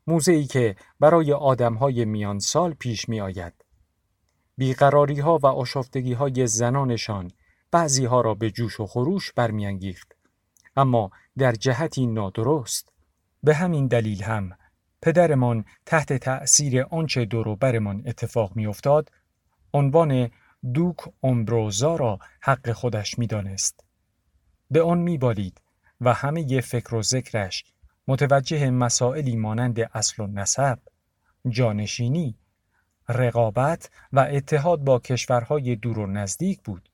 موزه‌ای 0.07 0.45
که 0.45 0.77
برای 1.01 1.33
آدمهای 1.33 2.05
میان 2.05 2.39
سال 2.39 2.75
پیش 2.75 3.09
می 3.09 3.21
آید. 3.21 3.58
بیقراری 4.59 5.21
ها 5.21 5.39
و 5.39 5.47
آشفتگی 5.47 6.13
های 6.13 6.47
زنانشان 6.47 7.31
بعضی 7.71 8.05
ها 8.05 8.21
را 8.21 8.35
به 8.35 8.51
جوش 8.51 8.81
و 8.81 8.87
خروش 8.87 9.33
برمیانگیخت. 9.33 10.17
اما 10.77 11.11
در 11.39 11.53
جهتی 11.53 12.07
نادرست. 12.07 12.93
به 13.43 13.55
همین 13.55 13.87
دلیل 13.87 14.23
هم 14.23 14.51
پدرمان 15.03 15.65
تحت 15.87 16.13
تأثیر 16.13 16.83
آنچه 16.91 17.25
دور 17.25 17.57
برمان 17.57 18.03
اتفاق 18.07 18.57
میافتاد 18.57 19.11
عنوان 19.75 20.31
دوک 20.75 20.97
اومبروزا 21.21 21.97
را 21.97 22.19
حق 22.41 22.73
خودش 22.73 23.19
می‌دانست 23.19 23.85
به 24.71 24.83
آن 24.83 24.99
میبالید 24.99 25.61
و 26.01 26.15
همه 26.15 26.61
فکر 26.61 26.95
و 26.95 27.03
ذکرش 27.03 27.65
متوجه 28.09 28.71
مسائلی 28.71 29.37
مانند 29.37 29.81
اصل 29.81 30.23
و 30.23 30.27
نسب 30.27 30.79
جانشینی 31.49 32.39
رقابت 33.09 33.91
و 34.13 34.21
اتحاد 34.21 34.81
با 34.81 34.99
کشورهای 34.99 35.77
دور 35.77 35.99
و 35.99 36.07
نزدیک 36.07 36.63
بود 36.63 36.89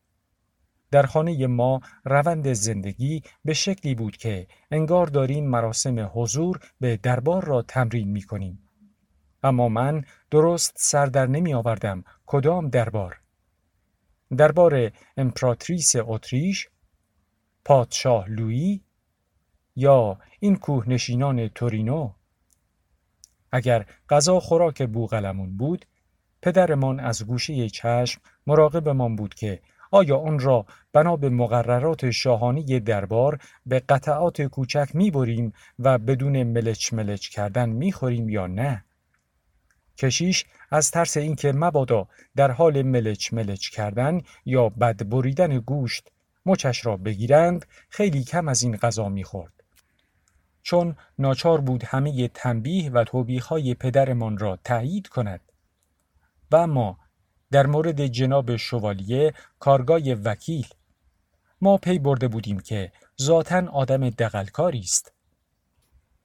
در 0.90 1.02
خانه 1.06 1.46
ما 1.46 1.80
روند 2.04 2.52
زندگی 2.52 3.22
به 3.44 3.54
شکلی 3.54 3.94
بود 3.94 4.16
که 4.16 4.46
انگار 4.70 5.06
داریم 5.06 5.46
مراسم 5.46 6.10
حضور 6.14 6.60
به 6.80 6.96
دربار 6.96 7.44
را 7.44 7.62
تمرین 7.62 8.08
می 8.08 8.22
کنیم. 8.22 8.68
اما 9.42 9.68
من 9.68 10.04
درست 10.30 10.72
سر 10.76 11.06
در 11.06 11.26
نمی 11.26 11.54
آوردم 11.54 12.04
کدام 12.26 12.68
دربار. 12.68 13.20
دربار 14.36 14.92
امپراتریس 15.16 15.92
اتریش، 15.96 16.68
پادشاه 17.64 18.28
لویی 18.28 18.84
یا 19.76 20.18
این 20.40 20.56
کوهنشینان 20.56 21.48
تورینو 21.48 22.12
اگر 23.52 23.86
غذا 24.08 24.40
خوراک 24.40 24.82
بوغلمون 24.82 25.56
بود 25.56 25.86
پدرمان 26.44 27.00
از 27.00 27.26
گوشه 27.26 27.68
چشم 27.68 28.20
مراقبمان 28.46 29.16
بود 29.16 29.34
که 29.34 29.60
آیا 29.90 30.18
آن 30.18 30.38
را 30.38 30.66
بنا 30.92 31.16
به 31.16 31.28
مقررات 31.28 32.10
شاهانی 32.10 32.80
دربار 32.80 33.38
به 33.66 33.82
قطعات 33.88 34.42
کوچک 34.42 34.88
می 34.94 35.10
بریم 35.10 35.52
و 35.78 35.98
بدون 35.98 36.42
ملچ 36.42 36.92
ملچ 36.92 37.28
کردن 37.28 37.68
می 37.68 37.92
خوریم 37.92 38.28
یا 38.28 38.46
نه؟ 38.46 38.84
کشیش 39.98 40.44
از 40.70 40.90
ترس 40.90 41.16
اینکه 41.16 41.52
مبادا 41.52 42.08
در 42.36 42.50
حال 42.50 42.82
ملچ 42.82 43.32
ملچ 43.32 43.68
کردن 43.68 44.20
یا 44.44 44.68
بد 44.68 45.08
بریدن 45.08 45.58
گوشت 45.58 46.10
مچش 46.46 46.86
را 46.86 46.96
بگیرند 46.96 47.66
خیلی 47.88 48.24
کم 48.24 48.48
از 48.48 48.62
این 48.62 48.76
غذا 48.76 49.08
می‌خورد. 49.08 49.52
چون 50.62 50.96
ناچار 51.18 51.60
بود 51.60 51.84
همه 51.84 52.28
تنبیه 52.28 52.90
و 52.90 53.04
توبیخ 53.04 53.46
های 53.46 53.74
پدرمان 53.74 54.38
را 54.38 54.58
تایید 54.64 55.08
کند 55.08 55.40
و 56.50 56.56
اما 56.56 56.98
در 57.50 57.66
مورد 57.66 58.06
جناب 58.06 58.56
شوالیه 58.56 59.34
کارگاه 59.58 60.12
وکیل 60.24 60.66
ما 61.60 61.76
پی 61.76 61.98
برده 61.98 62.28
بودیم 62.28 62.60
که 62.60 62.92
ذاتا 63.22 63.68
آدم 63.72 64.10
دقلکاری 64.10 64.80
است 64.80 65.12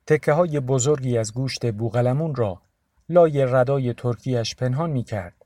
تکه 0.07 0.33
های 0.33 0.59
بزرگی 0.59 1.17
از 1.17 1.33
گوشت 1.33 1.71
بوغلمون 1.71 2.35
را 2.35 2.61
لای 3.09 3.45
ردای 3.45 3.93
ترکیش 3.93 4.55
پنهان 4.55 4.89
می 4.89 5.03
کرد 5.03 5.45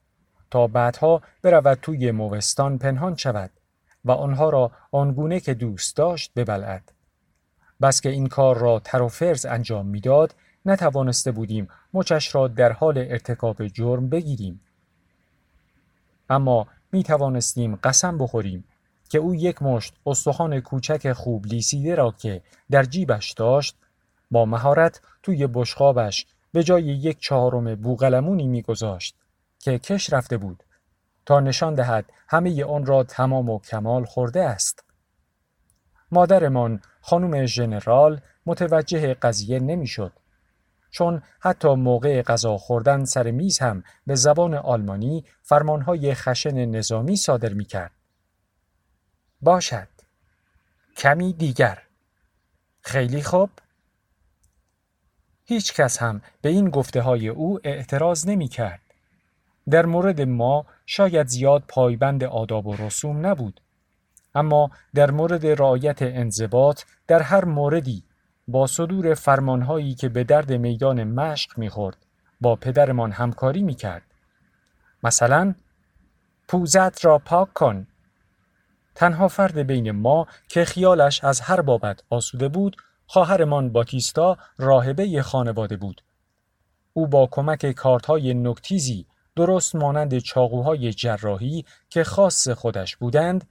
تا 0.52 0.68
بعدها 0.68 1.22
برود 1.42 1.80
توی 1.82 2.12
موستان 2.12 2.78
پنهان 2.78 3.16
شود 3.16 3.52
و 4.06 4.12
آنها 4.12 4.50
را 4.50 4.72
آنگونه 4.92 5.40
که 5.40 5.54
دوست 5.54 5.98
داشت 5.98 6.32
ببلعد. 6.36 6.92
بس 7.82 8.02
که 8.02 8.10
این 8.10 8.28
کار 8.28 8.58
را 8.58 8.80
تر 8.80 9.02
و 9.02 9.08
فرز 9.08 9.46
انجام 9.46 9.86
می‌داد 9.86 10.36
نتوانسته 10.66 11.32
بودیم 11.32 11.68
مچش 11.94 12.36
را 12.36 12.48
در 12.48 12.72
حال 12.72 12.98
ارتکاب 12.98 13.68
جرم 13.68 14.10
بگیریم. 14.10 14.62
اما 16.30 16.68
می 16.92 17.04
توانستیم 17.04 17.76
قسم 17.76 18.18
بخوریم 18.18 18.64
که 19.10 19.18
او 19.18 19.36
یک 19.36 19.62
مشت 19.62 19.94
استخوان 20.06 20.60
کوچک 20.60 21.14
خوب 21.14 21.46
لیسیده 21.46 21.96
را 21.96 22.12
که 22.12 22.42
در 22.72 22.84
جیبش 22.84 23.32
داشت 23.32 23.76
با 24.32 24.46
مهارت 24.46 25.02
توی 25.24 25.48
بشقابش 25.48 26.26
به 26.52 26.64
جای 26.64 26.84
یک 26.84 27.20
چهارم 27.20 27.76
بوغلمونی 27.76 28.48
میگذاشت 28.48 29.16
که 29.60 29.80
کش 29.80 30.14
رفته 30.14 30.38
بود 30.38 30.64
تا 31.26 31.40
نشان 31.40 31.76
دهد 31.76 32.06
همه 32.28 32.64
آن 32.64 32.86
را 32.86 33.04
تمام 33.04 33.50
و 33.50 33.60
کمال 33.60 34.06
خورده 34.06 34.44
است. 34.44 34.84
مادرمان 36.12 36.82
خانم 37.02 37.46
ژنرال 37.46 38.22
متوجه 38.46 39.14
قضیه 39.14 39.60
نمی‌شد. 39.60 40.12
چون 40.94 41.22
حتی 41.40 41.68
موقع 41.76 42.22
غذا 42.22 42.58
خوردن 42.58 43.06
سر 43.06 43.32
میز 43.32 43.60
هم 43.60 43.84
به 44.08 44.16
زبان 44.16 44.54
آلمانی 44.54 45.26
فرمانهای 45.42 46.14
خشن 46.14 46.66
نظامی 46.66 47.16
صادر 47.16 47.54
می 47.54 47.66
کرد. 47.66 47.92
باشد. 49.42 49.88
کمی 50.98 51.34
دیگر. 51.34 51.82
خیلی 52.82 53.22
خوب؟ 53.22 53.50
هیچ 55.46 55.74
کس 55.74 55.98
هم 55.98 56.22
به 56.42 56.50
این 56.50 56.70
گفته 56.70 57.02
های 57.02 57.28
او 57.28 57.60
اعتراض 57.64 58.28
نمی 58.28 58.48
کرد. 58.48 58.82
در 59.70 59.86
مورد 59.86 60.22
ما 60.22 60.66
شاید 60.86 61.28
زیاد 61.28 61.64
پایبند 61.68 62.24
آداب 62.24 62.68
و 62.68 62.76
رسوم 62.76 63.26
نبود. 63.26 63.62
اما 64.36 64.72
در 64.96 65.12
مورد 65.12 65.46
رعایت 65.46 66.02
انضباط 66.02 66.82
در 67.08 67.22
هر 67.22 67.46
موردی 67.46 68.04
با 68.48 68.68
صدور 68.68 69.14
فرمانهایی 69.14 69.94
که 69.96 70.10
به 70.10 70.24
درد 70.24 70.54
میدان 70.54 71.04
مشق 71.04 71.58
می‌خورد 71.58 72.06
با 72.42 72.56
پدرمان 72.56 73.12
همکاری 73.12 73.64
می‌کرد. 73.64 74.04
مثلا 75.04 75.56
پوزت 76.48 77.06
را 77.06 77.20
پاک 77.20 77.54
کن. 77.54 77.88
تنها 78.96 79.28
فرد 79.28 79.58
بین 79.58 79.92
ما 79.92 80.28
که 80.48 80.66
خیالش 80.66 81.24
از 81.24 81.42
هر 81.42 81.62
بابت 81.62 82.04
آسوده 82.10 82.48
بود 82.48 82.78
خواهرمان 83.08 83.72
باتیستا 83.72 84.38
راهبه 84.58 85.22
خانواده 85.22 85.78
بود. 85.78 86.02
او 86.94 87.08
با 87.08 87.28
کمک 87.32 87.72
کارتهای 87.72 88.34
نکتیزی 88.34 89.06
درست 89.36 89.76
مانند 89.76 90.18
چاقوهای 90.18 90.94
جراحی 90.94 91.66
که 91.90 92.04
خاص 92.04 92.50
خودش 92.50 92.96
بودند 92.96 93.48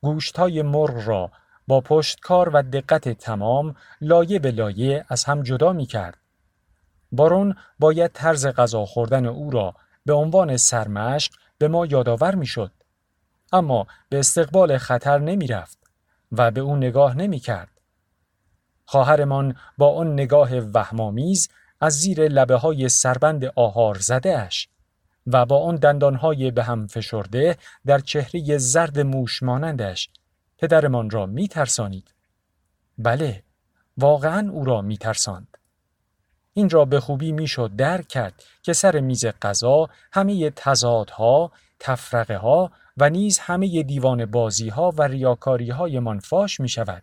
گوشتهای 0.00 0.62
مرغ 0.62 1.08
را 1.08 1.30
با 1.66 1.80
پشتکار 1.80 2.48
و 2.48 2.62
دقت 2.62 3.08
تمام 3.08 3.74
لایه 4.00 4.38
به 4.38 4.50
لایه 4.50 5.04
از 5.08 5.24
هم 5.24 5.42
جدا 5.42 5.72
می 5.72 5.86
کرد. 5.86 6.18
بارون 7.12 7.54
باید 7.78 8.10
طرز 8.12 8.46
غذا 8.46 8.86
خوردن 8.86 9.26
او 9.26 9.50
را 9.50 9.74
به 10.06 10.12
عنوان 10.12 10.56
سرمشق 10.56 11.32
به 11.58 11.68
ما 11.68 11.86
یادآور 11.86 12.34
می 12.34 12.46
شد. 12.46 12.70
اما 13.52 13.86
به 14.08 14.18
استقبال 14.18 14.78
خطر 14.78 15.18
نمی 15.18 15.46
رفت 15.46 15.78
و 16.32 16.50
به 16.50 16.60
او 16.60 16.76
نگاه 16.76 17.16
نمی 17.16 17.38
کرد. 17.38 17.68
خواهرمان 18.84 19.56
با 19.78 19.94
آن 19.94 20.12
نگاه 20.12 20.58
وهمآمیز 20.58 21.48
از 21.80 21.92
زیر 21.92 22.28
لبه 22.28 22.56
های 22.56 22.88
سربند 22.88 23.44
آهار 23.44 23.98
زده 23.98 24.38
اش 24.38 24.68
و 25.26 25.46
با 25.46 25.64
آن 25.64 25.76
دندانهای 25.76 26.50
به 26.50 26.62
هم 26.62 26.86
فشرده 26.86 27.56
در 27.86 27.98
چهره 27.98 28.58
زرد 28.58 29.00
موش 29.00 29.42
مانندش 29.42 30.10
پدرمان 30.58 31.10
را 31.10 31.26
می 31.26 31.48
ترسانید. 31.48 32.14
بله، 32.98 33.42
واقعا 33.98 34.50
او 34.50 34.64
را 34.64 34.82
می 34.82 34.96
ترساند. 34.96 35.58
این 36.52 36.70
را 36.70 36.84
به 36.84 37.00
خوبی 37.00 37.32
می‌شد 37.32 37.76
درک 37.76 38.08
کرد 38.08 38.42
که 38.62 38.72
سر 38.72 39.00
میز 39.00 39.26
غذا 39.26 39.88
همه 40.12 40.50
تضادها، 40.50 41.52
تفرقه 41.78 42.36
ها 42.36 42.72
و 42.96 43.10
نیز 43.10 43.38
همه 43.38 43.82
دیوان 43.82 44.26
بازی 44.26 44.68
ها 44.68 44.90
و 44.90 45.02
ریاکاری 45.02 45.70
های 45.70 45.98
من 45.98 46.18
فاش 46.18 46.60
می 46.60 46.68
شود. 46.68 47.02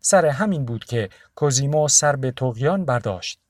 سر 0.00 0.26
همین 0.26 0.64
بود 0.64 0.84
که 0.84 1.08
کوزیمو 1.34 1.88
سر 1.88 2.16
به 2.16 2.30
تقیان 2.30 2.84
برداشت. 2.84 3.40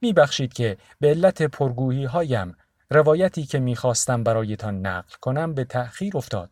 میبخشید 0.00 0.52
که 0.52 0.76
به 1.00 1.08
علت 1.08 1.42
پرگویی 1.42 2.04
هایم 2.04 2.56
روایتی 2.90 3.46
که 3.46 3.58
می‌خواستم 3.58 4.24
برایتان 4.24 4.86
نقل 4.86 5.14
کنم 5.20 5.54
به 5.54 5.64
تأخیر 5.64 6.16
افتاد. 6.16 6.50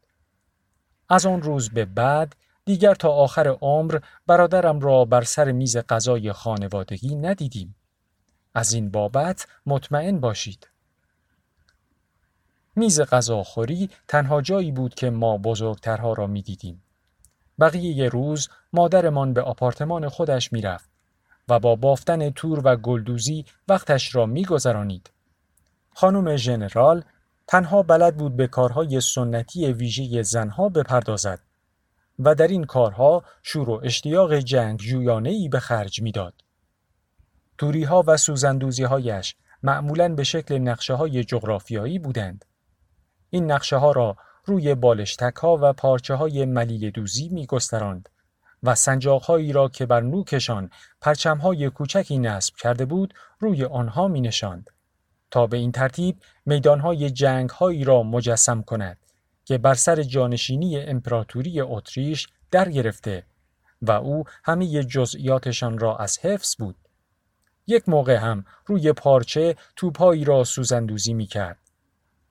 از 1.09 1.27
آن 1.27 1.43
روز 1.43 1.71
به 1.71 1.85
بعد 1.85 2.37
دیگر 2.65 2.95
تا 2.95 3.09
آخر 3.09 3.49
عمر 3.49 3.99
برادرم 4.27 4.81
را 4.81 5.05
بر 5.05 5.23
سر 5.23 5.53
میز 5.53 5.77
غذای 5.77 6.33
خانوادگی 6.33 7.17
ندیدیم. 7.17 7.75
از 8.55 8.73
این 8.73 8.91
بابت 8.91 9.47
مطمئن 9.67 10.21
باشید. 10.21 10.69
میز 12.77 13.01
غذاخوری 13.01 13.91
تنها 14.09 14.43
جایی 14.43 14.73
بود 14.73 14.95
که 14.95 15.11
ما 15.11 15.39
بزرگترها 15.39 16.13
را 16.13 16.27
می‌دیدیم. 16.27 16.83
بقیه 17.61 18.09
روز 18.09 18.49
مادرمان 18.73 19.33
به 19.33 19.43
آپارتمان 19.43 20.09
خودش 20.09 20.53
می‌رفت 20.53 20.91
و 21.49 21.59
با 21.59 21.77
بافتن 21.77 22.31
تور 22.31 22.61
و 22.65 22.77
گلدوزی 22.77 23.45
وقتش 23.69 24.15
را 24.15 24.27
میگذرانید. 24.27 25.11
خانم 25.95 26.37
ژنرال 26.37 27.05
تنها 27.47 27.83
بلد 27.83 28.17
بود 28.17 28.37
به 28.37 28.47
کارهای 28.47 29.01
سنتی 29.01 29.73
ویژه 29.73 30.23
زنها 30.23 30.69
بپردازد 30.69 31.41
و 32.19 32.35
در 32.35 32.47
این 32.47 32.65
کارها 32.65 33.25
شور 33.43 33.71
و 33.71 33.81
اشتیاق 33.85 34.35
جنگ 34.35 34.79
جویانه 34.79 35.49
به 35.49 35.61
خرج 35.61 36.03
می‌داد. 36.03 36.35
توری 37.59 37.85
ها 37.85 38.05
و 38.07 38.17
سوزندوزی 38.17 38.85
هایش 38.85 39.37
معمولا 39.63 40.15
به 40.15 40.25
شکل 40.25 40.59
نقشه 40.59 40.95
های 40.95 41.25
جغرافیایی 41.25 41.99
بودند. 41.99 42.45
این 43.31 43.53
نقشه 43.53 43.77
ها 43.77 43.93
را 43.93 44.17
روی 44.45 44.75
بالشتک 44.75 45.37
ها 45.37 45.59
و 45.63 45.73
پارچه 45.73 46.15
های 46.15 46.45
ملیل 46.45 46.91
دوزی 46.91 47.29
می 47.29 47.47
گستراند 47.47 48.09
و 48.63 48.75
سنجاق 48.75 49.23
هایی 49.23 49.53
را 49.53 49.69
که 49.69 49.87
بر 49.87 50.01
نوکشان 50.01 50.71
پرچم 51.01 51.39
های 51.39 51.71
کوچکی 51.71 52.19
نصب 52.19 52.55
کرده 52.57 52.85
بود 52.85 53.15
روی 53.39 53.65
آنها 53.65 54.09
می 54.09 54.21
نشاند. 54.21 54.71
تا 55.33 55.47
به 55.47 55.57
این 55.57 55.73
ترتیب 55.73 56.17
میدانهای 56.47 57.11
جنگهایی 57.11 57.85
را 57.85 58.03
مجسم 58.03 58.63
کند 58.63 58.99
که 59.45 59.59
بر 59.59 59.75
سر 59.75 60.03
جانشینی 60.03 60.79
امپراتوری 60.79 61.61
اتریش 61.61 62.29
در 62.51 62.71
گرفته 62.71 63.25
و 63.83 63.91
او 63.91 64.25
همه 64.45 64.85
جزئیاتشان 64.85 65.79
را 65.79 65.97
از 65.97 66.19
حفظ 66.19 66.57
بود. 66.57 66.77
یک 67.67 67.89
موقع 67.89 68.17
هم 68.17 68.45
روی 68.67 68.93
پارچه 68.93 69.57
توپهایی 69.77 70.25
را 70.25 70.45
سوزندوزی 70.45 71.15
می 71.15 71.27
کرد. 71.27 71.59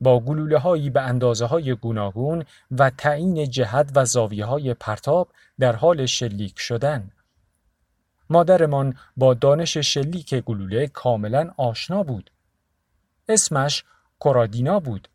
با 0.01 0.19
گلوله 0.19 0.57
هایی 0.57 0.89
به 0.89 1.01
اندازه 1.01 1.45
های 1.45 1.75
گوناگون 1.75 2.45
و 2.71 2.89
تعیین 2.89 3.49
جهت 3.49 3.91
و 3.95 4.05
زاویه 4.05 4.45
های 4.45 4.73
پرتاب 4.73 5.27
در 5.59 5.75
حال 5.75 6.05
شلیک 6.05 6.59
شدن. 6.59 7.11
مادرمان 8.29 8.97
با 9.17 9.33
دانش 9.33 9.77
شلیک 9.77 10.35
گلوله 10.35 10.87
کاملا 10.87 11.51
آشنا 11.57 12.03
بود 12.03 12.31
اسمش 13.31 13.83
کورادینا 14.19 14.79
بود. 14.79 15.07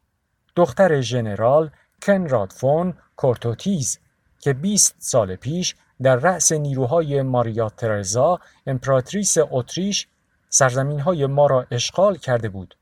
دختر 0.56 1.00
ژنرال 1.00 1.70
کنراد 2.02 2.52
فون 2.52 2.94
کورتویتز 3.16 3.98
که 4.40 4.52
20 4.52 4.94
سال 4.98 5.36
پیش 5.36 5.74
در 6.02 6.16
رأس 6.16 6.52
نیروهای 6.52 7.22
ماریا 7.22 7.68
ترزا 7.68 8.40
امپراتریس 8.66 9.36
اتریش 9.50 10.08
سرزمین 10.48 11.00
های 11.00 11.26
ما 11.26 11.46
را 11.46 11.66
اشغال 11.70 12.16
کرده 12.16 12.48
بود. 12.48 12.76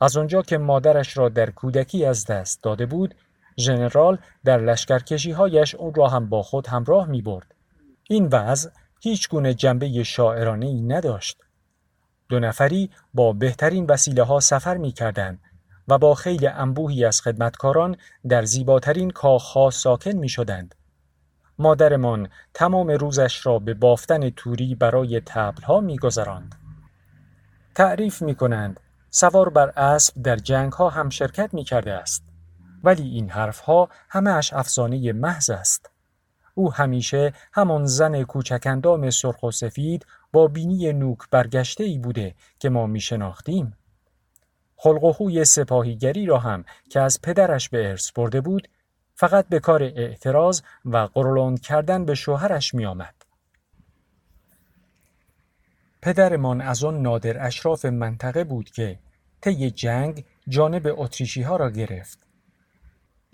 از 0.00 0.16
آنجا 0.16 0.42
که 0.42 0.58
مادرش 0.58 1.16
را 1.16 1.28
در 1.28 1.50
کودکی 1.50 2.04
از 2.04 2.26
دست 2.26 2.62
داده 2.62 2.86
بود، 2.86 3.14
ژنرال 3.58 4.18
در 4.44 4.58
لشکرکشی 4.58 5.30
هایش 5.30 5.74
او 5.74 5.92
را 5.96 6.08
هم 6.08 6.28
با 6.28 6.42
خود 6.42 6.66
همراه 6.66 7.06
می 7.06 7.22
برد. 7.22 7.54
این 8.08 8.28
وضع 8.32 8.70
هیچ 9.00 9.28
گونه 9.28 9.54
جنبه 9.54 10.02
شاعرانه 10.02 10.66
ای 10.66 10.80
نداشت. 10.80 11.38
دو 12.28 12.40
نفری 12.40 12.90
با 13.14 13.32
بهترین 13.32 13.86
وسیله 13.86 14.22
ها 14.22 14.40
سفر 14.40 14.76
می 14.76 14.92
کردن 14.92 15.38
و 15.88 15.98
با 15.98 16.14
خیلی 16.14 16.46
انبوهی 16.46 17.04
از 17.04 17.20
خدمتکاران 17.20 17.96
در 18.28 18.44
زیباترین 18.44 19.10
کاخها 19.10 19.70
ساکن 19.70 20.12
می 20.12 20.28
شدند. 20.28 20.74
مادرمان 21.58 22.28
تمام 22.54 22.90
روزش 22.90 23.46
را 23.46 23.58
به 23.58 23.74
بافتن 23.74 24.30
توری 24.30 24.74
برای 24.74 25.20
تبلها 25.26 25.80
می 25.80 25.98
گذراند. 25.98 26.54
تعریف 27.74 28.22
می 28.22 28.34
کنند 28.34 28.80
سوار 29.10 29.48
بر 29.48 29.72
اسب 29.76 30.22
در 30.22 30.36
جنگ 30.36 30.72
ها 30.72 30.88
هم 30.88 31.08
شرکت 31.10 31.54
می 31.54 31.64
کرده 31.64 31.92
است. 31.92 32.24
ولی 32.84 33.08
این 33.08 33.30
حرفها 33.30 33.88
همه 34.08 34.30
اش 34.30 34.52
افسانه 34.52 35.12
محض 35.12 35.50
است. 35.50 35.90
او 36.54 36.72
همیشه 36.72 37.32
همان 37.52 37.86
زن 37.86 38.22
کوچکندام 38.22 39.10
سرخ 39.10 39.42
و 39.42 39.50
سفید 39.50 40.06
با 40.32 40.46
بینی 40.46 40.92
نوک 40.92 41.18
برگشته 41.30 41.84
ای 41.84 41.98
بوده 41.98 42.34
که 42.58 42.68
ما 42.68 42.86
می 42.86 43.00
شناختیم. 43.00 43.76
خلق 44.76 45.04
و 45.04 45.12
خوی 45.12 45.44
سپاهیگری 45.44 46.26
را 46.26 46.38
هم 46.38 46.64
که 46.90 47.00
از 47.00 47.20
پدرش 47.22 47.68
به 47.68 47.88
ارث 47.88 48.12
برده 48.12 48.40
بود 48.40 48.68
فقط 49.14 49.48
به 49.48 49.60
کار 49.60 49.82
اعتراض 49.82 50.62
و 50.84 50.96
قرولند 50.96 51.60
کردن 51.60 52.04
به 52.04 52.14
شوهرش 52.14 52.74
می 52.74 52.86
آمد. 52.86 53.14
پدرمان 56.02 56.60
از 56.60 56.84
آن 56.84 57.02
نادر 57.02 57.46
اشراف 57.46 57.84
منطقه 57.84 58.44
بود 58.44 58.70
که 58.70 58.98
طی 59.40 59.70
جنگ 59.70 60.24
جانب 60.48 60.94
اتریشی 60.96 61.42
ها 61.42 61.56
را 61.56 61.70
گرفت. 61.70 62.18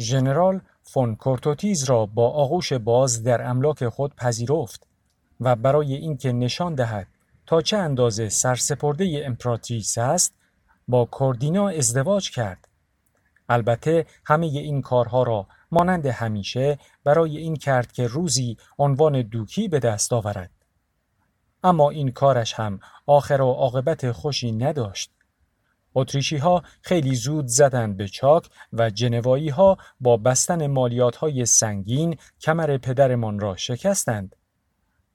ژنرال 0.01 0.61
فون 0.83 1.17
کورتوتیز 1.17 1.85
را 1.85 2.07
با 2.07 2.31
آغوش 2.31 2.73
باز 2.73 3.23
در 3.23 3.43
املاک 3.43 3.89
خود 3.89 4.17
پذیرفت 4.17 4.87
و 5.41 5.57
برای 5.57 5.95
اینکه 5.95 6.33
نشان 6.33 6.75
دهد 6.75 7.07
تا 7.47 7.63
چه 7.63 7.77
اندازه 7.77 8.29
سرسپرده 8.29 9.23
امپراتریس 9.27 9.99
است 9.99 10.35
با 10.89 11.05
کوردینا 11.05 11.69
ازدواج 11.69 12.31
کرد 12.31 12.69
البته 13.49 14.07
همه 14.27 14.47
این 14.47 14.83
کارها 14.83 15.23
را 15.23 15.47
مانند 15.71 16.07
همیشه 16.07 16.79
برای 17.05 17.37
این 17.37 17.57
کرد 17.57 17.93
که 17.93 18.07
روزی 18.07 18.57
عنوان 18.79 19.23
دوکی 19.23 19.69
به 19.69 19.79
دست 19.79 20.13
آورد 20.13 20.51
اما 21.65 21.91
این 21.91 22.11
کارش 22.11 22.55
هم 22.55 22.81
آخر 23.07 23.41
و 23.41 23.53
عاقبت 23.53 24.13
خوشی 24.13 24.53
نداشت. 24.53 25.11
اتریشی 25.95 26.37
ها 26.37 26.63
خیلی 26.83 27.15
زود 27.15 27.47
زدند 27.47 27.97
به 27.97 28.09
چاک 28.09 28.49
و 28.73 28.91
جنوایی 28.91 29.49
ها 29.49 29.79
با 30.01 30.17
بستن 30.17 30.67
مالیات 30.67 31.17
های 31.17 31.47
سنگین 31.47 32.17
کمر 32.41 32.79
پدرمان 32.79 33.41
را 33.41 33.57
شکستند. 33.57 34.37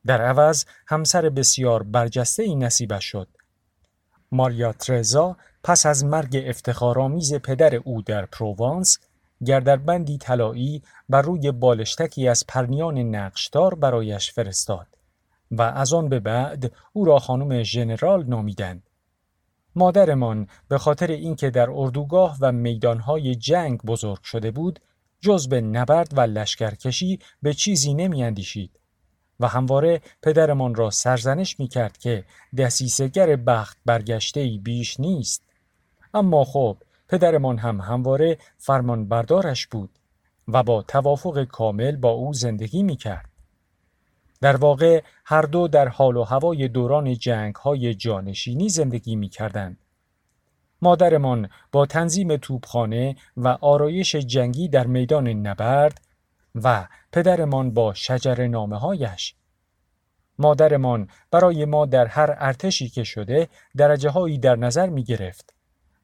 در 0.06 0.22
عوض 0.22 0.66
همسر 0.88 1.30
بسیار 1.30 1.84
برجسته 1.84 2.44
این 2.44 2.64
نصیبش 2.64 3.06
شد. 3.06 3.28
ماریا 4.32 4.74
ترزا 4.74 5.38
پس 5.64 5.86
از 5.86 6.06
مرگ 6.06 6.44
افتخارآمیز 6.48 7.34
پدر 7.34 7.76
او 7.76 8.02
در 8.02 8.26
پروانس 8.26 8.98
گردربندی 9.46 10.18
طلایی 10.18 10.84
بر 11.10 11.22
روی 11.22 11.52
بالشتکی 11.52 12.28
از 12.28 12.48
پرنیان 12.48 12.98
نقشدار 12.98 13.76
برایش 13.76 14.34
فرستاد 14.34 14.88
و 15.52 15.62
از 15.62 15.94
آن 15.94 16.10
به 16.10 16.20
بعد 16.20 16.72
او 16.94 17.06
را 17.06 17.20
خانم 17.20 17.64
ژنرال 17.64 18.24
نامیدند. 18.24 18.84
مادرمان 19.76 20.48
به 20.68 20.78
خاطر 20.78 21.08
اینکه 21.08 21.50
در 21.50 21.70
اردوگاه 21.70 22.38
و 22.42 22.52
میدانهای 22.52 23.36
جنگ 23.36 23.82
بزرگ 23.82 24.24
شده 24.24 24.52
بود 24.52 24.80
جز 25.22 25.50
به 25.50 25.62
نبرد 25.62 26.18
و 26.18 26.22
لشکرکشی 26.22 27.20
به 27.42 27.54
چیزی 27.54 27.94
نمیاندیشید 27.94 28.79
و 29.40 29.48
همواره 29.48 30.02
پدرمان 30.22 30.76
را 30.76 30.90
سرزنش 30.90 31.60
می 31.60 31.68
کرد 31.68 31.98
که 31.98 32.24
دسیسگر 32.58 33.36
بخت 33.36 33.78
برگشته 33.86 34.40
ای 34.40 34.58
بیش 34.58 35.00
نیست 35.00 35.44
اما 36.14 36.44
خب 36.44 36.78
پدرمان 37.10 37.58
هم 37.58 37.82
همواره 37.82 38.38
فرمان 38.58 39.08
بردارش 39.08 39.68
بود 39.68 39.90
و 40.48 40.64
با 40.64 40.82
توافق 40.82 41.44
کامل 41.44 41.96
با 41.96 42.10
او 42.10 42.34
زندگی 42.34 42.84
می 42.84 42.96
کرد. 42.96 43.30
در 44.42 44.56
واقع 44.56 45.04
هر 45.26 45.42
دو 45.42 45.68
در 45.68 45.88
حال 45.88 46.18
و 46.18 46.24
هوای 46.24 46.68
دوران 46.68 47.14
جنگ 47.14 47.56
های 47.56 47.96
جانشینی 47.96 48.70
زندگی 48.70 49.16
می 49.16 49.30
کردند. 49.30 49.78
مادرمان 50.82 51.50
با 51.72 51.86
تنظیم 51.86 52.38
توپخانه 52.38 53.16
و 53.38 53.48
آرایش 53.48 54.16
جنگی 54.16 54.68
در 54.68 54.88
میدان 54.88 55.28
نبرد 55.28 56.02
و 56.56 56.88
پدرمان 57.12 57.74
با 57.74 57.94
شجر 57.94 58.48
نامه 58.48 58.80
هایش. 58.80 59.36
مادرمان 60.40 61.08
برای 61.32 61.66
ما 61.66 61.86
در 61.86 62.06
هر 62.06 62.36
ارتشی 62.38 62.90
که 62.90 63.04
شده 63.04 63.50
درجه 63.78 64.10
هایی 64.10 64.38
در 64.38 64.56
نظر 64.56 64.90
می 64.90 65.04
گرفت 65.04 65.54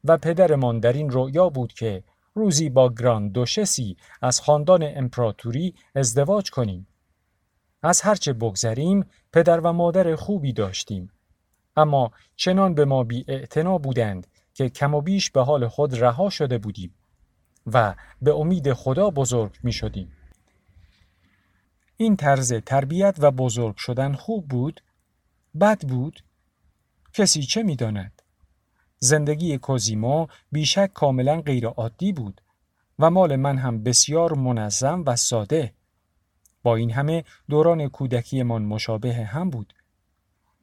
و 0.04 0.16
پدرمان 0.16 0.80
در 0.80 0.92
این 0.92 1.10
رؤیا 1.10 1.48
بود 1.48 1.72
که 1.72 2.02
روزی 2.34 2.70
با 2.70 2.92
گراند 2.92 3.32
دوشسی 3.32 3.96
از 4.22 4.40
خاندان 4.40 4.92
امپراتوری 4.96 5.74
ازدواج 5.94 6.50
کنیم. 6.50 6.86
از 7.82 8.00
هرچه 8.00 8.32
بگذریم 8.32 9.04
پدر 9.32 9.60
و 9.60 9.72
مادر 9.72 10.14
خوبی 10.14 10.52
داشتیم. 10.52 11.10
اما 11.76 12.10
چنان 12.36 12.74
به 12.74 12.84
ما 12.84 13.04
بی 13.04 13.24
بودند 13.82 14.26
که 14.54 14.68
کم 14.68 14.94
و 14.94 15.00
بیش 15.00 15.30
به 15.30 15.42
حال 15.42 15.68
خود 15.68 16.02
رها 16.02 16.30
شده 16.30 16.58
بودیم 16.58 16.94
و 17.66 17.94
به 18.22 18.34
امید 18.34 18.72
خدا 18.72 19.10
بزرگ 19.10 19.58
می 19.62 19.72
شدیم. 19.72 20.12
این 21.96 22.16
طرز 22.16 22.52
تربیت 22.52 23.16
و 23.18 23.30
بزرگ 23.30 23.76
شدن 23.76 24.12
خوب 24.12 24.48
بود؟ 24.48 24.82
بد 25.60 25.80
بود؟ 25.80 26.24
کسی 27.12 27.42
چه 27.42 27.62
می 27.62 27.76
داند؟ 27.76 28.22
زندگی 28.98 29.58
کوزیما 29.58 30.28
بیشک 30.52 30.92
کاملا 30.94 31.40
غیر 31.40 31.66
عادی 31.66 32.12
بود 32.12 32.40
و 32.98 33.10
مال 33.10 33.36
من 33.36 33.58
هم 33.58 33.82
بسیار 33.82 34.34
منظم 34.34 35.02
و 35.06 35.16
ساده. 35.16 35.72
با 36.62 36.76
این 36.76 36.90
همه 36.90 37.24
دوران 37.48 37.88
کودکیمان 37.88 38.62
مشابه 38.62 39.14
هم 39.14 39.50
بود. 39.50 39.74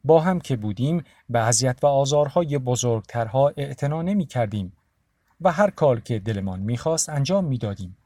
با 0.04 0.20
هم 0.20 0.40
که 0.40 0.56
بودیم 0.56 1.04
به 1.28 1.38
اذیت 1.38 1.78
و 1.82 1.86
آزارهای 1.86 2.58
بزرگترها 2.58 3.52
اعتنا 3.56 4.02
نمی 4.02 4.26
کردیم 4.26 4.72
و 5.40 5.52
هر 5.52 5.70
کار 5.70 6.00
که 6.00 6.18
دلمان 6.18 6.60
می‌خواست 6.60 7.08
انجام 7.08 7.44
می‌دادیم. 7.44 7.96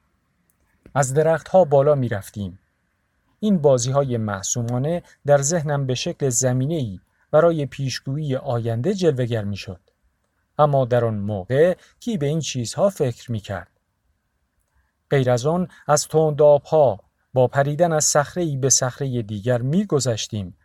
از 0.95 1.15
درختها 1.15 1.65
بالا 1.65 1.95
می 1.95 2.09
رفتیم. 2.09 2.59
این 3.41 3.59
بازی 3.59 3.91
های 3.91 4.17
محسومانه 4.17 5.03
در 5.27 5.43
ذهنم 5.43 5.87
به 5.87 5.95
شکل 5.95 6.29
زمینه 6.29 6.75
ای 6.75 7.01
برای 7.31 7.67
پیشگویی 7.67 8.37
آینده 8.37 8.95
جلوگر 8.95 9.45
می 9.45 9.57
شد. 9.57 9.81
اما 10.59 10.85
در 10.85 11.05
آن 11.05 11.19
موقع 11.19 11.77
کی 12.01 12.19
به 12.19 12.27
این 12.27 12.41
چیزها 12.41 12.91
فکر 12.91 13.33
می 13.33 13.41
کرد؟ 13.41 13.71
غیر 15.11 15.31
از 15.31 15.47
آن 15.47 15.69
از 15.87 16.09
ها 16.65 17.01
با 17.35 17.47
پریدن 17.47 17.93
از 17.93 18.05
صخره 18.05 18.57
به 18.57 18.71
صخره 18.71 19.23
دیگر 19.23 19.63
می 19.63 19.87
گذشتیم. 19.87 20.57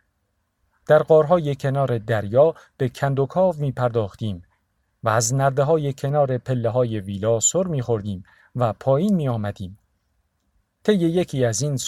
در 0.86 0.98
قارهای 0.98 1.54
کنار 1.54 1.98
دریا 1.98 2.54
به 2.76 2.88
کندوکاو 2.88 3.54
می 3.58 3.72
پرداختیم 3.72 4.42
و 5.02 5.08
از 5.08 5.34
نرده 5.34 5.62
های 5.62 5.92
کنار 5.92 6.38
پله 6.38 6.70
های 6.70 7.00
ویلا 7.00 7.40
سر 7.40 7.64
می 7.64 7.82
خوردیم 7.82 8.24
و 8.56 8.72
پایین 8.72 9.14
می 9.14 9.28
آمدیم. 9.28 9.78
طی 10.84 10.94
یکی 10.94 11.44
از 11.44 11.62
این 11.62 11.78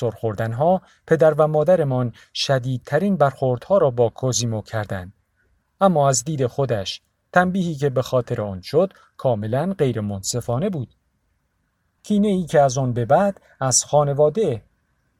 ها 0.52 0.82
پدر 1.06 1.35
و 1.35 1.46
مادرمان 1.46 2.12
شدیدترین 2.35 3.16
برخوردها 3.16 3.78
را 3.78 3.90
با 3.90 4.09
کوزیمو 4.09 4.62
کردند. 4.62 5.12
اما 5.80 6.09
از 6.09 6.24
دید 6.24 6.46
خودش 6.46 7.00
تنبیهی 7.32 7.74
که 7.74 7.90
به 7.90 8.02
خاطر 8.02 8.40
آن 8.40 8.61
شد 8.61 8.92
کاملا 9.16 9.74
غیر 9.78 10.00
منصفانه 10.00 10.70
بود. 10.70 10.94
کینه 12.02 12.28
ای 12.28 12.44
که 12.44 12.61
از 12.61 12.78
آن 12.78 12.92
به 12.92 13.04
بعد 13.04 13.40
از 13.61 13.85
خانواده 13.85 14.62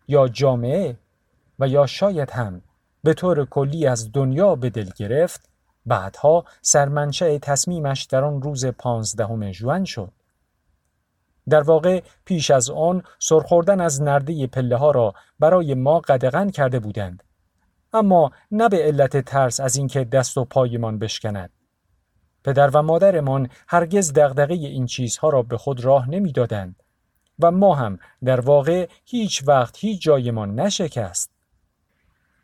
یا 0.09 0.29
جامعه 0.29 0.97
و 1.59 1.69
یا 1.69 1.87
شاید 1.87 2.31
هم 2.31 2.63
به 3.03 3.15
طور 3.15 3.45
کلی 3.45 3.87
از 3.87 4.13
دنیا 4.13 4.55
به 4.55 4.71
دل 4.71 4.91
گرفت 4.97 5.49
بعدها 5.87 6.45
سرمنشأ 6.63 7.39
تصمیمش 7.39 8.05
در 8.05 8.25
آن 8.25 8.43
روز 8.43 8.67
پانزدهم 8.67 9.53
ژوئن 9.53 9.85
شد. 9.85 10.13
در 11.49 11.63
واقع 11.63 12.03
پیش 12.25 12.51
از 12.51 12.71
آن 12.71 13.03
سرخوردن 13.19 13.81
از 13.81 14.03
نرده 14.03 14.47
پله 14.47 14.77
ها 14.77 14.91
را 14.91 15.15
برای 15.41 15.75
ما 15.75 16.01
قدغن 16.01 16.51
کرده 16.51 16.79
بودند. 16.79 17.23
اما 17.93 18.31
نه 18.51 18.69
به 18.69 18.85
علت 18.85 19.17
ترس 19.17 19.61
از 19.61 19.77
اینکه 19.77 20.05
دست 20.05 20.39
و 20.39 20.45
پایمان 20.45 20.99
بشکند. 20.99 21.51
پدر 22.45 22.71
و 22.71 22.83
مادرمان 22.83 23.49
هرگز 23.69 24.13
دغدغه 24.13 24.55
این 24.55 24.87
چیزها 24.87 25.29
را 25.29 25.43
به 25.43 25.57
خود 25.57 25.85
راه 25.85 26.11
نمی‌دادند 26.11 26.83
و 27.39 27.51
ما 27.51 27.75
هم 27.75 27.99
در 28.25 28.41
واقع 28.41 28.89
هیچ 29.05 29.49
وقت 29.49 29.77
هیچ 29.79 30.03
جایمان 30.03 30.61
نشکست. 30.61 31.31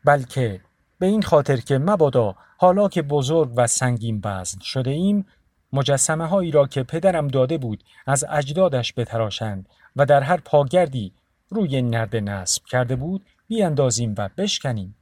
بلکه 0.05 0.61
به 0.99 1.05
این 1.05 1.21
خاطر 1.21 1.57
که 1.57 1.77
مبادا 1.77 2.35
حالا 2.57 2.87
که 2.87 3.01
بزرگ 3.01 3.53
و 3.55 3.67
سنگین 3.67 4.21
وزن 4.25 4.59
شده 4.59 4.91
ایم 4.91 5.25
مجسمه 5.73 6.25
هایی 6.27 6.51
را 6.51 6.67
که 6.67 6.83
پدرم 6.83 7.27
داده 7.27 7.57
بود 7.57 7.83
از 8.07 8.25
اجدادش 8.29 8.93
بتراشند 8.97 9.69
و 9.95 10.05
در 10.05 10.21
هر 10.21 10.37
پاگردی 10.37 11.13
روی 11.49 11.81
نرد 11.81 12.15
نصب 12.15 12.63
کرده 12.65 12.95
بود 12.95 13.25
بیاندازیم 13.47 14.15
و 14.17 14.29
بشکنیم. 14.37 14.95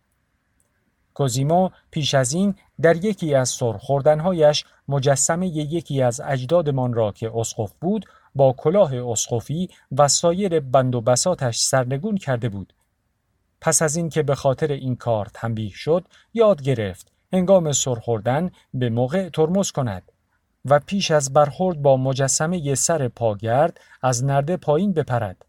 کوزیما 1.14 1.72
پیش 1.92 2.14
از 2.14 2.34
این 2.34 2.56
در 2.82 3.06
یکی 3.06 3.36
از 3.36 3.50
سرخوردنهایش 3.50 4.66
مجسمه 4.88 5.48
یکی 5.48 6.02
از 6.02 6.22
اجدادمان 6.26 6.94
را 6.94 7.12
که 7.12 7.32
اسقف 7.36 7.74
بود 7.82 8.06
با 8.36 8.54
کلاه 8.58 9.12
اسقفی 9.12 9.70
و 9.92 10.08
سایر 10.08 10.60
بند 10.60 10.96
و 10.96 11.02
بساتش 11.02 11.58
سرنگون 11.58 12.18
کرده 12.18 12.50
بود. 12.50 12.74
پس 13.62 13.82
از 13.82 13.96
این 13.96 14.10
که 14.10 14.24
به 14.24 14.36
خاطر 14.36 14.72
این 14.72 14.96
کار 14.96 15.28
تنبیه 15.34 15.72
شد 15.74 16.06
یاد 16.34 16.62
گرفت 16.62 17.12
هنگام 17.34 17.72
سرخوردن 17.72 18.52
به 18.74 18.90
موقع 18.90 19.30
ترمز 19.30 19.72
کند 19.72 20.11
و 20.66 20.80
پیش 20.80 21.12
از 21.12 21.34
برخورد 21.34 21.82
با 21.82 21.98
مجسمه 21.98 22.76
سر 22.76 23.08
پاگرد 23.08 23.80
از 24.02 24.24
نرده 24.24 24.58
پایین 24.58 24.94
بپرد. 24.94 25.46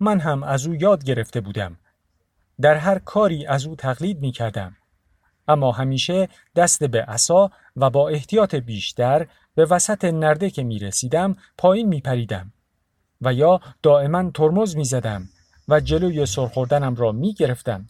من 0.00 0.20
هم 0.20 0.42
از 0.42 0.66
او 0.66 0.74
یاد 0.74 1.04
گرفته 1.04 1.40
بودم. 1.40 1.76
در 2.60 2.74
هر 2.74 2.98
کاری 2.98 3.46
از 3.46 3.66
او 3.66 3.76
تقلید 3.76 4.20
می 4.20 4.32
کردم. 4.32 4.76
اما 5.48 5.72
همیشه 5.72 6.28
دست 6.56 6.84
به 6.84 7.02
عصا 7.02 7.50
و 7.76 7.90
با 7.90 8.08
احتیاط 8.08 8.54
بیشتر 8.54 9.26
به 9.54 9.64
وسط 9.64 10.04
نرده 10.04 10.50
که 10.50 10.62
می 10.62 10.78
رسیدم 10.78 11.36
پایین 11.58 11.88
می 11.88 12.00
پریدم 12.00 12.52
و 13.20 13.34
یا 13.34 13.60
دائما 13.82 14.30
ترمز 14.30 14.76
می 14.76 14.84
زدم 14.84 15.28
و 15.68 15.80
جلوی 15.80 16.26
سرخوردنم 16.26 16.94
را 16.94 17.12
می 17.12 17.34
گرفتم. 17.34 17.86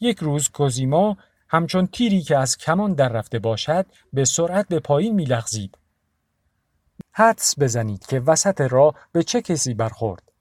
یک 0.00 0.18
روز 0.18 0.48
کوزیما 0.48 1.16
همچون 1.48 1.86
تیری 1.86 2.22
که 2.22 2.38
از 2.38 2.56
کمان 2.56 2.92
در 2.92 3.08
رفته 3.08 3.38
باشد 3.38 3.86
به 4.12 4.24
سرعت 4.24 4.68
به 4.68 4.80
پایین 4.80 5.14
می 5.14 5.24
لغزید. 5.24 5.78
حدس 7.12 7.54
بزنید 7.58 8.06
که 8.06 8.20
وسط 8.20 8.60
راه 8.60 8.94
به 9.12 9.22
چه 9.22 9.42
کسی 9.42 9.74
برخورد. 9.74 10.32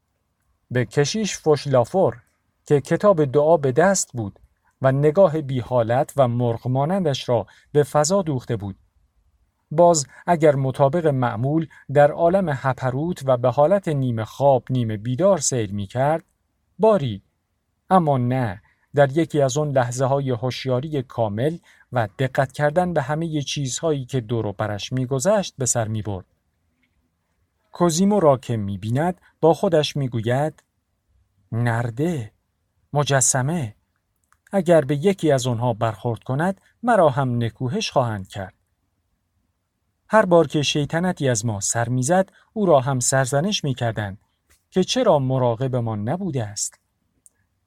به 0.71 0.85
کشیش 0.85 1.37
فوشلافور 1.37 2.21
که 2.65 2.81
کتاب 2.81 3.25
دعا 3.25 3.57
به 3.57 3.71
دست 3.71 4.09
بود 4.13 4.39
و 4.81 4.91
نگاه 4.91 5.41
بی 5.41 5.59
حالت 5.59 6.13
و 6.17 6.27
مرغ 6.27 6.67
را 7.27 7.47
به 7.71 7.83
فضا 7.83 8.21
دوخته 8.21 8.55
بود. 8.55 8.75
باز 9.71 10.07
اگر 10.25 10.55
مطابق 10.55 11.07
معمول 11.07 11.67
در 11.93 12.11
عالم 12.11 12.49
هپروت 12.49 13.21
و 13.25 13.37
به 13.37 13.49
حالت 13.49 13.87
نیمه 13.87 14.25
خواب 14.25 14.63
نیمه 14.69 14.97
بیدار 14.97 15.37
سیر 15.37 15.71
می 15.71 15.87
کرد، 15.87 16.23
باری 16.79 17.23
اما 17.89 18.17
نه 18.17 18.61
در 18.95 19.17
یکی 19.17 19.41
از 19.41 19.57
آن 19.57 19.71
لحظه 19.71 20.05
های 20.05 20.29
هوشیاری 20.29 21.03
کامل 21.03 21.57
و 21.91 22.07
دقت 22.19 22.51
کردن 22.51 22.93
به 22.93 23.01
همه 23.01 23.41
چیزهایی 23.41 24.05
که 24.05 24.21
دور 24.21 24.45
و 24.45 24.53
برش 24.53 24.93
میگذشت 24.93 25.53
به 25.57 25.65
سر 25.65 25.87
می 25.87 26.01
برد. 26.01 26.25
کوزیمو 27.71 28.19
را 28.19 28.37
که 28.37 28.57
می 28.57 28.77
بیند 28.77 29.21
با 29.41 29.53
خودش 29.53 29.95
می 29.95 30.09
گوید 30.09 30.63
نرده 31.51 32.31
مجسمه 32.93 33.75
اگر 34.51 34.81
به 34.81 34.95
یکی 34.95 35.31
از 35.31 35.47
آنها 35.47 35.73
برخورد 35.73 36.23
کند 36.23 36.61
مرا 36.83 37.09
هم 37.09 37.43
نکوهش 37.43 37.91
خواهند 37.91 38.27
کرد. 38.27 38.53
هر 40.09 40.25
بار 40.25 40.47
که 40.47 40.61
شیطنتی 40.61 41.29
از 41.29 41.45
ما 41.45 41.59
سر 41.59 41.89
می‌زد 41.89 42.29
او 42.53 42.65
را 42.65 42.79
هم 42.79 42.99
سرزنش 42.99 43.63
می‌کردند 43.63 44.17
که 44.71 44.83
چرا 44.83 45.19
مراقبمان 45.19 46.09
نبوده 46.09 46.43
است. 46.43 46.82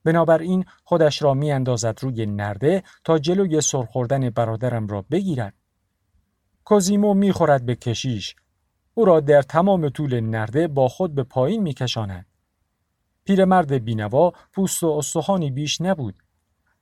بنابراین 0.07 0.65
خودش 0.85 1.23
را 1.23 1.35
میاندازد 1.35 1.99
روی 2.01 2.27
نرده 2.27 2.83
تا 3.05 3.19
جلوی 3.19 3.61
سرخوردن 3.61 4.31
برادرم 4.31 4.87
را 4.87 5.05
بگیرد. 5.11 5.55
کوزیمو 6.65 7.15
می‌خورد 7.15 7.67
به 7.67 7.75
کشیش. 7.75 8.37
او 8.95 9.05
را 9.05 9.21
در 9.21 9.43
تمام 9.43 9.89
طول 9.89 10.21
نرده 10.21 10.69
با 10.69 10.89
خود 10.89 11.15
به 11.15 11.23
پایین 11.23 11.63
میکشاند. 11.63 12.27
پیرمرد 13.25 13.73
بینوا 13.73 14.33
پوست 14.53 14.83
و 14.83 14.87
استخوانی 14.87 15.51
بیش 15.51 15.81
نبود 15.81 16.15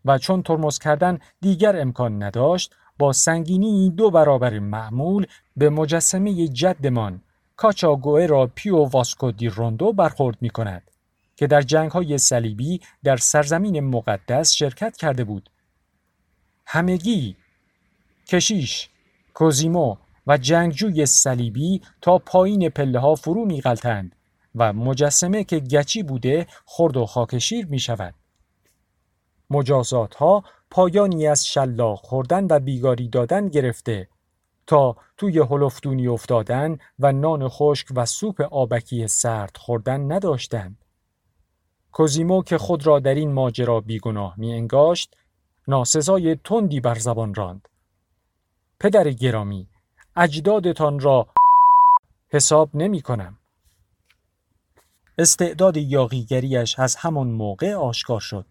و 0.04 0.18
چون 0.18 0.42
ترمز 0.42 0.78
کردن 0.78 1.18
دیگر 1.40 1.80
امکان 1.80 2.22
نداشت 2.22 2.74
با 2.98 3.12
سنگینی 3.12 3.90
دو 3.90 4.10
برابر 4.10 4.58
معمول 4.58 5.26
به 5.56 5.70
مجسمه 5.70 6.48
جدمان 6.48 7.22
کاچاگوه 7.56 8.26
را 8.26 8.50
پیو 8.54 8.84
واسکو 8.84 9.32
دی 9.32 9.48
روندو 9.48 9.92
برخورد 9.92 10.36
می 10.40 10.50
کند 10.50 10.90
که 11.36 11.46
در 11.46 11.62
جنگ 11.62 11.90
های 11.90 12.18
صلیبی 12.18 12.80
در 13.04 13.16
سرزمین 13.16 13.80
مقدس 13.80 14.52
شرکت 14.52 14.96
کرده 14.96 15.24
بود. 15.24 15.50
همگی 16.66 17.36
کشیش، 18.28 18.88
کوزیمو 19.34 19.96
و 20.26 20.38
جنگجوی 20.38 21.06
صلیبی 21.06 21.82
تا 22.00 22.18
پایین 22.18 22.68
پله 22.68 22.98
ها 22.98 23.14
فرو 23.14 23.44
می 23.44 23.60
غلطند 23.60 24.16
و 24.54 24.72
مجسمه 24.72 25.44
که 25.44 25.60
گچی 25.60 26.02
بوده 26.02 26.46
خرد 26.66 26.96
و 26.96 27.06
خاکشیر 27.06 27.66
می 27.66 27.78
شود. 27.78 28.14
مجازات 29.50 30.14
ها 30.14 30.44
پایانی 30.70 31.26
از 31.26 31.46
شلاق 31.46 32.00
خوردن 32.00 32.46
و 32.50 32.60
بیگاری 32.60 33.08
دادن 33.08 33.48
گرفته 33.48 34.08
تا 34.66 34.96
توی 35.16 35.38
هلفتونی 35.38 36.08
افتادن 36.08 36.78
و 36.98 37.12
نان 37.12 37.48
خشک 37.48 37.86
و 37.94 38.06
سوپ 38.06 38.40
آبکی 38.40 39.08
سرد 39.08 39.56
خوردن 39.56 40.12
نداشتند. 40.12 40.83
کوزیمو 41.94 42.42
که 42.42 42.58
خود 42.58 42.86
را 42.86 43.00
در 43.00 43.14
این 43.14 43.32
ماجرا 43.32 43.80
بیگناه 43.80 44.34
می 44.36 44.52
انگاشت، 44.52 45.16
ناسزای 45.68 46.36
تندی 46.44 46.80
بر 46.80 46.94
زبان 46.94 47.34
راند. 47.34 47.68
پدر 48.80 49.10
گرامی، 49.10 49.66
اجدادتان 50.16 51.00
را 51.00 51.26
حساب 52.28 52.70
نمی 52.74 53.02
کنم. 53.02 53.38
استعداد 55.18 55.76
یاقیگریش 55.76 56.78
از 56.78 56.96
همان 56.96 57.26
موقع 57.26 57.74
آشکار 57.74 58.20
شد. 58.20 58.46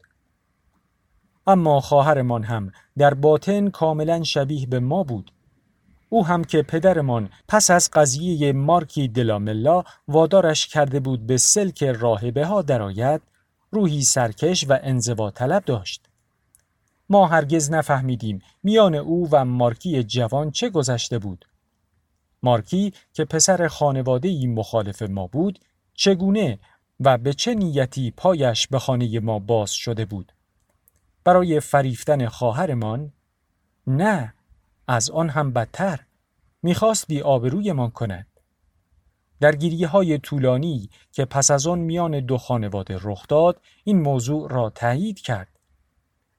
اما 1.47 1.79
خواهرمان 1.79 2.43
هم 2.43 2.71
در 2.97 3.13
باطن 3.13 3.69
کاملا 3.69 4.23
شبیه 4.23 4.67
به 4.67 4.79
ما 4.79 5.03
بود. 5.03 5.32
او 6.10 6.25
هم 6.25 6.43
که 6.43 6.62
پدرمان 6.62 7.29
پس 7.47 7.71
از 7.71 7.89
قضیه 7.93 8.53
مارکی 8.53 9.08
دلاملا 9.08 9.84
وادارش 10.08 10.67
کرده 10.67 10.99
بود 10.99 11.27
به 11.27 11.38
سلک 11.38 11.84
راهبه 11.84 12.45
ها 12.45 12.62
درآید 12.62 13.21
روحی 13.74 14.02
سرکش 14.02 14.66
و 14.70 14.80
انزوا 14.84 15.32
طلب 15.32 15.66
داشت. 15.66 16.06
ما 17.10 17.28
هرگز 17.28 17.72
نفهمیدیم 17.72 18.42
میان 18.64 18.96
او 18.96 19.30
و 19.32 19.46
مارکی 19.46 20.04
جوان 20.04 20.52
چه 20.52 20.70
گذشته 20.70 21.20
بود. 21.20 21.46
مارکی 22.44 22.94
که 23.14 23.26
پسر 23.26 23.68
خانواده 23.68 24.48
مخالف 24.48 25.02
ما 25.02 25.28
بود 25.28 25.60
چگونه 25.94 26.60
و 27.00 27.18
به 27.18 27.34
چه 27.34 27.54
نیتی 27.54 28.12
پایش 28.12 28.68
به 28.68 28.80
خانه 28.80 29.20
ما 29.20 29.40
باز 29.40 29.72
شده 29.72 30.06
بود 30.06 30.32
برای 31.24 31.60
فریفتن 31.60 32.28
خواهرمان 32.28 33.14
نه 33.88 34.34
از 34.88 35.10
آن 35.10 35.30
هم 35.30 35.54
بدتر 35.54 36.00
می‌خواست 36.64 37.08
بی 37.08 37.22
آبرویمان 37.22 37.90
کند 37.90 38.28
در 39.43 39.56
گیریه 39.56 39.88
های 39.88 40.17
طولانی 40.17 40.89
که 41.12 41.25
پس 41.25 41.51
از 41.51 41.67
آن 41.67 41.79
میان 41.79 42.19
دو 42.19 42.38
خانواده 42.38 42.99
رخ 43.01 43.27
داد 43.27 43.62
این 43.84 44.01
موضوع 44.01 44.49
را 44.49 44.69
تایید 44.69 45.19
کرد. 45.19 45.60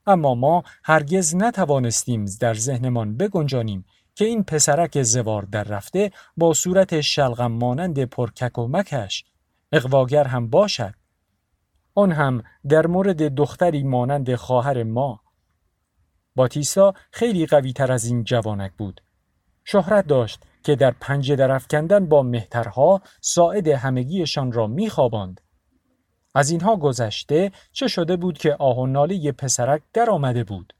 اما 0.06 0.34
ما 0.34 0.62
هرگز 0.84 1.36
نتوانستیم 1.36 2.24
در 2.40 2.54
ذهنمان 2.54 3.16
بگنجانیم 3.16 3.84
که 4.14 4.24
این 4.24 4.44
پسرک 4.44 5.02
زوار 5.02 5.42
در 5.42 5.64
رفته 5.64 6.10
با 6.36 6.54
صورت 6.54 7.00
شلغم 7.00 7.52
مانند 7.52 8.04
پرکک 8.04 8.58
و 8.58 8.68
مکش 8.68 9.24
اقواگر 9.72 10.24
هم 10.24 10.50
باشد. 10.50 10.94
آن 11.94 12.12
هم 12.12 12.42
در 12.68 12.86
مورد 12.86 13.34
دختری 13.34 13.82
مانند 13.82 14.34
خواهر 14.34 14.82
ما. 14.82 15.20
باتیستا 16.36 16.94
خیلی 17.10 17.46
قوی 17.46 17.72
تر 17.72 17.92
از 17.92 18.04
این 18.04 18.24
جوانک 18.24 18.72
بود. 18.72 19.00
شهرت 19.64 20.06
داشت 20.06 20.40
که 20.64 20.76
در 20.76 20.90
پنجه 21.00 21.36
درفکندن 21.36 22.06
با 22.08 22.22
مهترها 22.22 23.02
ساعد 23.20 23.68
همگیشان 23.68 24.52
را 24.52 24.66
میخواباند. 24.66 25.40
از 26.34 26.50
اینها 26.50 26.76
گذشته 26.76 27.52
چه 27.72 27.88
شده 27.88 28.16
بود 28.16 28.38
که 28.38 28.54
آه 28.54 28.78
و 28.78 28.86
ناله 28.86 29.32
پسرک 29.32 29.82
در 29.92 30.10
آمده 30.10 30.44
بود. 30.44 30.72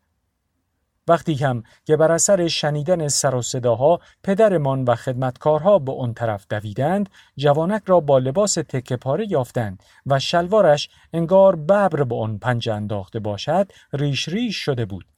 وقتی 1.09 1.35
هم 1.35 1.63
که 1.85 1.97
بر 1.97 2.13
اثر 2.13 2.49
شنیدن 2.49 3.09
سر 3.09 3.35
و 3.35 3.43
صداها 3.43 4.01
پدرمان 4.23 4.85
و 4.85 4.95
خدمتکارها 4.95 5.79
به 5.79 5.93
اون 5.93 6.15
طرف 6.15 6.47
دویدند 6.51 7.09
جوانک 7.37 7.83
را 7.87 8.01
با 8.01 8.19
لباس 8.19 8.55
تکه 8.55 8.97
پاره 8.97 9.27
یافتند 9.31 9.83
و 10.07 10.19
شلوارش 10.19 10.89
انگار 11.13 11.57
ببر 11.57 12.05
به 12.05 12.17
آن 12.17 12.39
پنجه 12.39 12.75
انداخته 12.75 13.19
باشد 13.19 13.73
ریش 13.93 14.29
ریش 14.29 14.57
شده 14.57 14.85
بود. 14.85 15.14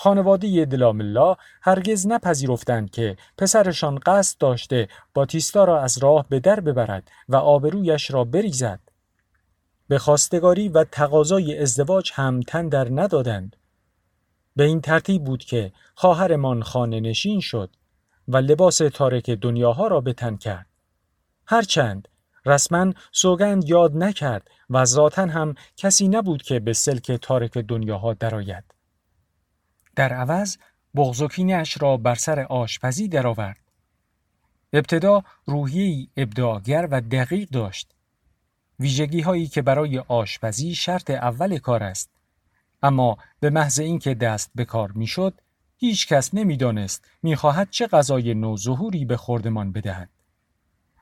خانواده 0.00 0.64
دلاملا 0.64 1.36
هرگز 1.62 2.06
نپذیرفتند 2.06 2.90
که 2.90 3.16
پسرشان 3.38 3.98
قصد 3.98 4.38
داشته 4.38 4.88
باتیستا 5.14 5.64
را 5.64 5.80
از 5.80 5.98
راه 5.98 6.26
به 6.28 6.40
در 6.40 6.60
ببرد 6.60 7.10
و 7.28 7.36
آبرویش 7.36 8.10
را 8.10 8.24
بریزد 8.24 8.80
به 9.88 9.98
خواستگاری 9.98 10.68
و 10.68 10.84
تقاضای 10.84 11.58
ازدواج 11.58 12.10
هم 12.14 12.40
تن 12.40 12.68
در 12.68 12.88
ندادند 12.90 13.56
به 14.56 14.64
این 14.64 14.80
ترتیب 14.80 15.24
بود 15.24 15.44
که 15.44 15.72
خواهرمان 15.94 16.62
خانه 16.62 17.00
نشین 17.00 17.40
شد 17.40 17.70
و 18.28 18.36
لباس 18.36 18.78
تارک 18.78 19.30
دنیاها 19.30 19.86
را 19.86 20.00
به 20.00 20.12
تن 20.12 20.36
کرد. 20.36 20.66
هرچند 21.46 22.08
رسما 22.46 22.92
سوگند 23.12 23.68
یاد 23.68 23.96
نکرد 23.96 24.48
و 24.70 24.84
ذاتا 24.84 25.26
هم 25.26 25.54
کسی 25.76 26.08
نبود 26.08 26.42
که 26.42 26.60
به 26.60 26.72
سلک 26.72 27.12
تارک 27.12 27.58
دنیاها 27.58 28.14
درآید. 28.14 28.77
در 29.98 30.12
عوض 30.12 30.56
بغزوکینش 30.96 31.82
را 31.82 31.96
بر 31.96 32.14
سر 32.14 32.40
آشپزی 32.40 33.08
درآورد. 33.08 33.60
ابتدا 34.72 35.24
روحیه 35.46 36.08
ابداگر 36.16 36.88
و 36.90 37.00
دقیق 37.00 37.48
داشت. 37.48 37.94
ویژگی 38.80 39.20
هایی 39.20 39.46
که 39.46 39.62
برای 39.62 39.98
آشپزی 39.98 40.74
شرط 40.74 41.10
اول 41.10 41.58
کار 41.58 41.82
است. 41.82 42.10
اما 42.82 43.16
به 43.40 43.50
محض 43.50 43.78
اینکه 43.78 44.14
دست 44.14 44.50
به 44.54 44.64
کار 44.64 44.92
می‌شد 44.92 45.40
هیچ 45.76 46.08
کس 46.08 46.34
نمی‌دانست 46.34 47.04
می‌خواهد 47.22 47.70
چه 47.70 47.86
غذای 47.86 48.34
نوظهوری 48.34 49.04
به 49.04 49.16
خوردمان 49.16 49.72
بدهد 49.72 50.10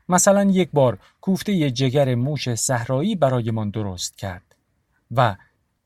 مثلا 0.08 0.44
یک 0.44 0.70
بار 0.72 0.98
کوفته 1.20 1.70
جگر 1.70 2.14
موش 2.14 2.54
صحرایی 2.54 3.16
برایمان 3.16 3.70
درست 3.70 4.18
کرد 4.18 4.56
و 5.10 5.36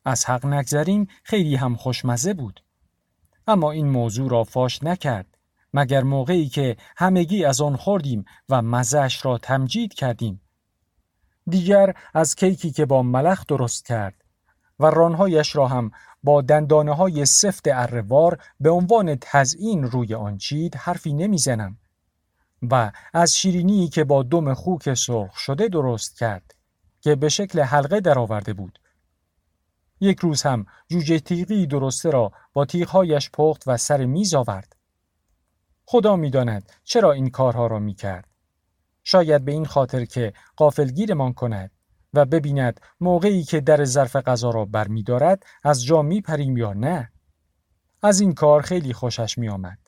از 0.05 0.25
حق 0.25 0.46
نگذریم 0.46 1.09
خیلی 1.23 1.57
هم 1.57 1.75
خوشمزه 1.77 2.35
بود 2.35 2.61
اما 3.51 3.71
این 3.71 3.89
موضوع 3.89 4.31
را 4.31 4.45
فاش 4.45 4.83
نکرد 4.83 5.27
مگر 5.75 6.03
موقعی 6.03 6.49
که 6.49 6.77
همگی 6.97 7.45
از 7.45 7.61
آن 7.61 7.77
خوردیم 7.77 8.25
و 8.49 8.63
مزهش 8.63 9.25
را 9.25 9.39
تمجید 9.39 9.95
کردیم. 9.95 10.41
دیگر 11.49 11.95
از 12.15 12.35
کیکی 12.35 12.71
که 12.71 12.87
با 12.87 13.03
ملخ 13.03 13.47
درست 13.47 13.87
کرد 13.87 14.25
و 14.81 14.87
رانهایش 14.87 15.57
را 15.57 15.69
هم 15.69 15.91
با 16.23 16.41
دندانه 16.41 16.95
های 16.95 17.27
سفت 17.27 17.69
اروار 17.69 18.39
به 18.61 18.71
عنوان 18.71 19.17
تزئین 19.21 19.83
روی 19.83 20.15
آن 20.15 20.39
چید 20.39 20.75
حرفی 20.75 21.13
نمی‌زنم 21.13 21.79
و 22.71 22.93
از 23.13 23.37
شیرینی 23.37 23.89
که 23.89 24.05
با 24.05 24.23
دم 24.23 24.55
خوک 24.55 24.95
سرخ 24.95 25.37
شده 25.37 25.69
درست 25.69 26.19
کرد 26.19 26.55
که 27.01 27.15
به 27.15 27.29
شکل 27.29 27.61
حلقه 27.61 28.01
درآورده 28.01 28.53
بود. 28.53 28.79
یک 30.01 30.19
روز 30.19 30.43
هم 30.43 30.67
جوجه 30.89 31.19
تیغی 31.19 31.67
درسته 31.67 32.11
را 32.11 32.33
با 32.53 32.65
تیغهایش 32.65 33.31
پخت 33.31 33.63
و 33.67 33.77
سر 33.77 34.05
میز 34.05 34.35
آورد 34.35 34.77
خدا 35.85 36.17
می‌داند 36.17 36.73
چرا 36.85 37.13
این 37.13 37.31
کارها 37.31 37.67
را 37.67 37.79
می 37.79 37.95
کرد. 37.95 38.29
شاید 39.05 39.45
به 39.45 39.53
این 39.53 39.65
خاطر 39.65 40.05
که 40.05 40.33
قافلگیرمان 40.57 41.33
کند 41.33 41.71
و 42.15 42.25
ببیند 42.25 42.81
موقعی 43.01 43.43
که 43.43 43.61
در 43.61 43.85
ظرف 43.85 44.17
غذا 44.17 44.51
را 44.51 44.65
برمیدارد 44.65 45.43
از 45.65 45.85
جا 45.85 46.03
پریم 46.25 46.57
یا 46.57 46.73
نه 46.73 47.13
از 48.03 48.21
این 48.21 48.35
کار 48.35 48.63
خیلی 48.63 48.93
خوشش 48.93 49.39
می 49.39 49.49
آمد. 49.49 49.79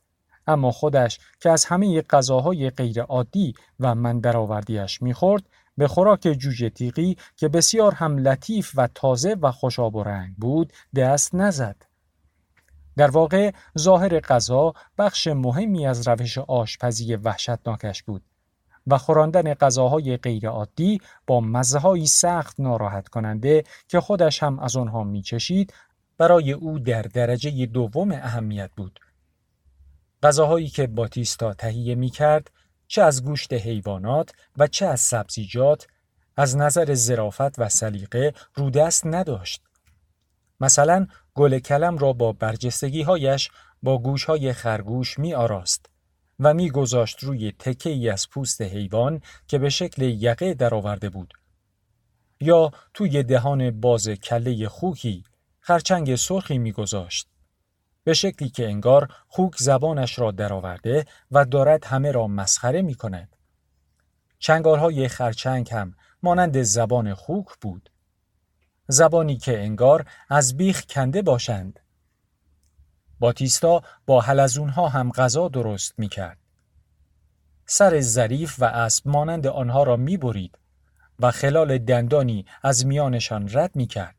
اما 0.47 0.71
خودش 0.71 1.19
که 1.41 1.51
از 1.51 1.65
همه 1.65 2.03
غذاهای 2.03 2.71
غیر 2.71 3.03
عادی 3.03 3.55
و 3.81 3.95
من 3.95 4.21
درآوردیش 4.21 5.03
می‌خورد 5.03 5.43
به 5.77 5.89
خوراک 5.89 6.21
جوجه 6.21 6.71
تیغی 6.71 7.17
که 7.37 7.49
بسیار 7.49 7.95
هم 7.95 8.19
لطیف 8.19 8.73
و 8.77 8.89
تازه 8.95 9.37
و 9.43 9.53
خوشاب 9.53 9.97
و 9.97 10.03
رنگ 10.03 10.35
بود 10.37 10.73
دست 10.97 11.35
نزد. 11.35 11.77
در 12.97 13.11
واقع 13.11 13.53
ظاهر 13.79 14.21
غذا 14.21 14.73
بخش 14.99 15.27
مهمی 15.27 15.87
از 15.87 16.09
روش 16.09 16.39
آشپزی 16.39 17.17
وحشتناکش 17.17 18.03
بود 18.03 18.23
و 18.87 18.99
خوراندن 18.99 19.55
غذاهای 19.55 20.17
غیرعادی 20.17 21.01
با 21.27 21.41
مزههایی 21.41 22.07
سخت 22.07 22.61
ناراحت 22.61 23.09
کننده 23.09 23.65
که 23.89 24.01
خودش 24.01 24.43
هم 24.43 24.59
از 24.59 24.77
آنها 24.77 25.05
میچشید 25.05 25.75
برای 26.19 26.53
او 26.53 26.79
در 26.79 27.03
درجه 27.03 27.67
دوم 27.67 28.13
اهمیت 28.13 28.71
بود. 28.77 29.01
غذاهایی 30.23 30.69
که 30.69 30.87
باتیستا 30.87 31.55
تهیه 31.55 31.95
می 31.95 32.11
کرد 32.11 32.51
چه 32.93 33.03
از 33.03 33.25
گوشت 33.25 33.53
حیوانات 33.53 34.33
و 34.57 34.67
چه 34.67 34.87
از 34.87 35.01
سبزیجات 35.01 35.87
از 36.37 36.57
نظر 36.57 36.95
زرافت 36.95 37.59
و 37.59 37.69
سلیقه 37.69 38.35
رودست 38.55 39.07
نداشت. 39.07 39.63
مثلا 40.61 41.07
گل 41.35 41.59
کلم 41.59 41.99
را 41.99 42.13
با 42.13 42.33
برجستگی 42.33 43.03
هایش 43.03 43.51
با 43.83 43.99
گوش 43.99 44.25
های 44.25 44.53
خرگوش 44.53 45.19
می 45.19 45.35
آراست 45.35 45.87
و 46.41 46.55
می 46.55 46.71
گذاشت 46.71 47.25
روی 47.25 47.53
تکه 47.59 47.91
ای 47.91 48.09
از 48.09 48.31
پوست 48.31 48.63
حیوان 48.63 49.21
که 49.49 49.59
به 49.59 49.69
شکل 49.69 50.03
یقه 50.03 50.55
درآورده 50.55 51.09
بود. 51.09 51.35
یا 52.41 52.71
توی 52.95 53.23
دهان 53.23 53.81
باز 53.81 54.09
کله 54.09 54.69
خوکی 54.69 55.25
خرچنگ 55.61 56.17
سرخی 56.17 56.59
میگذاشت 56.59 57.32
به 58.05 58.15
شکلی 58.15 58.49
که 58.49 58.69
انگار 58.69 59.09
خوک 59.29 59.57
زبانش 59.57 60.19
را 60.19 60.31
درآورده 60.31 61.05
و 61.31 61.45
دارد 61.45 61.85
همه 61.85 62.13
را 62.13 62.27
مسخره 62.27 62.83
می 62.83 62.95
کند. 62.95 63.37
چنگارهای 64.39 65.09
خرچنگ 65.09 65.71
هم 65.73 65.95
مانند 66.23 66.63
زبان 66.63 67.15
خوک 67.15 67.47
بود. 67.61 67.91
زبانی 68.89 69.37
که 69.37 69.63
انگار 69.63 70.05
از 70.29 70.57
بیخ 70.57 70.85
کنده 70.85 71.23
باشند. 71.23 71.81
باتیستا 73.19 73.83
با 74.07 74.21
حلزونها 74.21 74.89
هم 74.89 75.11
غذا 75.11 75.49
درست 75.49 75.95
می 75.99 76.09
کرد. 76.09 76.39
سر 77.67 78.01
ظریف 78.01 78.57
و 78.59 78.65
اسب 78.65 79.09
مانند 79.09 79.47
آنها 79.47 79.83
را 79.83 79.97
می 79.97 80.17
برید 80.17 80.59
و 81.19 81.31
خلال 81.31 81.79
دندانی 81.79 82.47
از 82.63 82.87
میانشان 82.87 83.49
رد 83.53 83.77
می 83.77 83.87
کرد. 83.87 84.15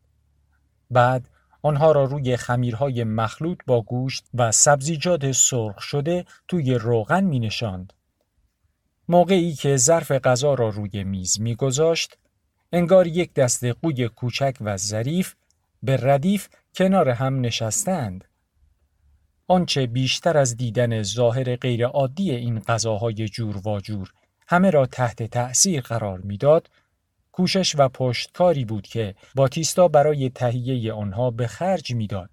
بعد 0.91 1.29
آنها 1.65 1.91
را 1.91 2.03
روی 2.03 2.37
خمیرهای 2.37 3.03
مخلوط 3.03 3.59
با 3.67 3.81
گوشت 3.81 4.25
و 4.33 4.51
سبزیجات 4.51 5.31
سرخ 5.31 5.81
شده 5.81 6.25
توی 6.47 6.73
روغن 6.73 7.23
می 7.23 7.39
نشاند. 7.39 7.93
موقعی 9.07 9.53
که 9.53 9.77
ظرف 9.77 10.11
غذا 10.11 10.53
را 10.53 10.69
روی 10.69 11.03
میز 11.03 11.41
می 11.41 11.55
گذاشت، 11.55 12.17
انگار 12.71 13.07
یک 13.07 13.33
دست 13.33 13.65
قوی 13.65 14.07
کوچک 14.07 14.57
و 14.61 14.77
ظریف 14.77 15.35
به 15.83 15.97
ردیف 15.97 16.47
کنار 16.75 17.09
هم 17.09 17.41
نشستند. 17.41 18.25
آنچه 19.47 19.87
بیشتر 19.87 20.37
از 20.37 20.57
دیدن 20.57 21.03
ظاهر 21.03 21.55
غیرعادی 21.55 22.31
این 22.31 22.59
غذاهای 22.59 23.27
جور 23.27 23.67
و 23.67 23.79
جور 23.79 24.13
همه 24.47 24.69
را 24.69 24.85
تحت 24.85 25.23
تأثیر 25.23 25.81
قرار 25.81 26.19
می‌داد 26.19 26.69
کوشش 27.33 27.75
و 27.77 27.89
پشتکاری 27.89 28.65
بود 28.65 28.87
که 28.87 29.15
باتیستا 29.35 29.87
برای 29.87 30.29
تهیه 30.29 30.93
آنها 30.93 31.31
به 31.31 31.47
خرج 31.47 31.93
می‌داد. 31.95 32.21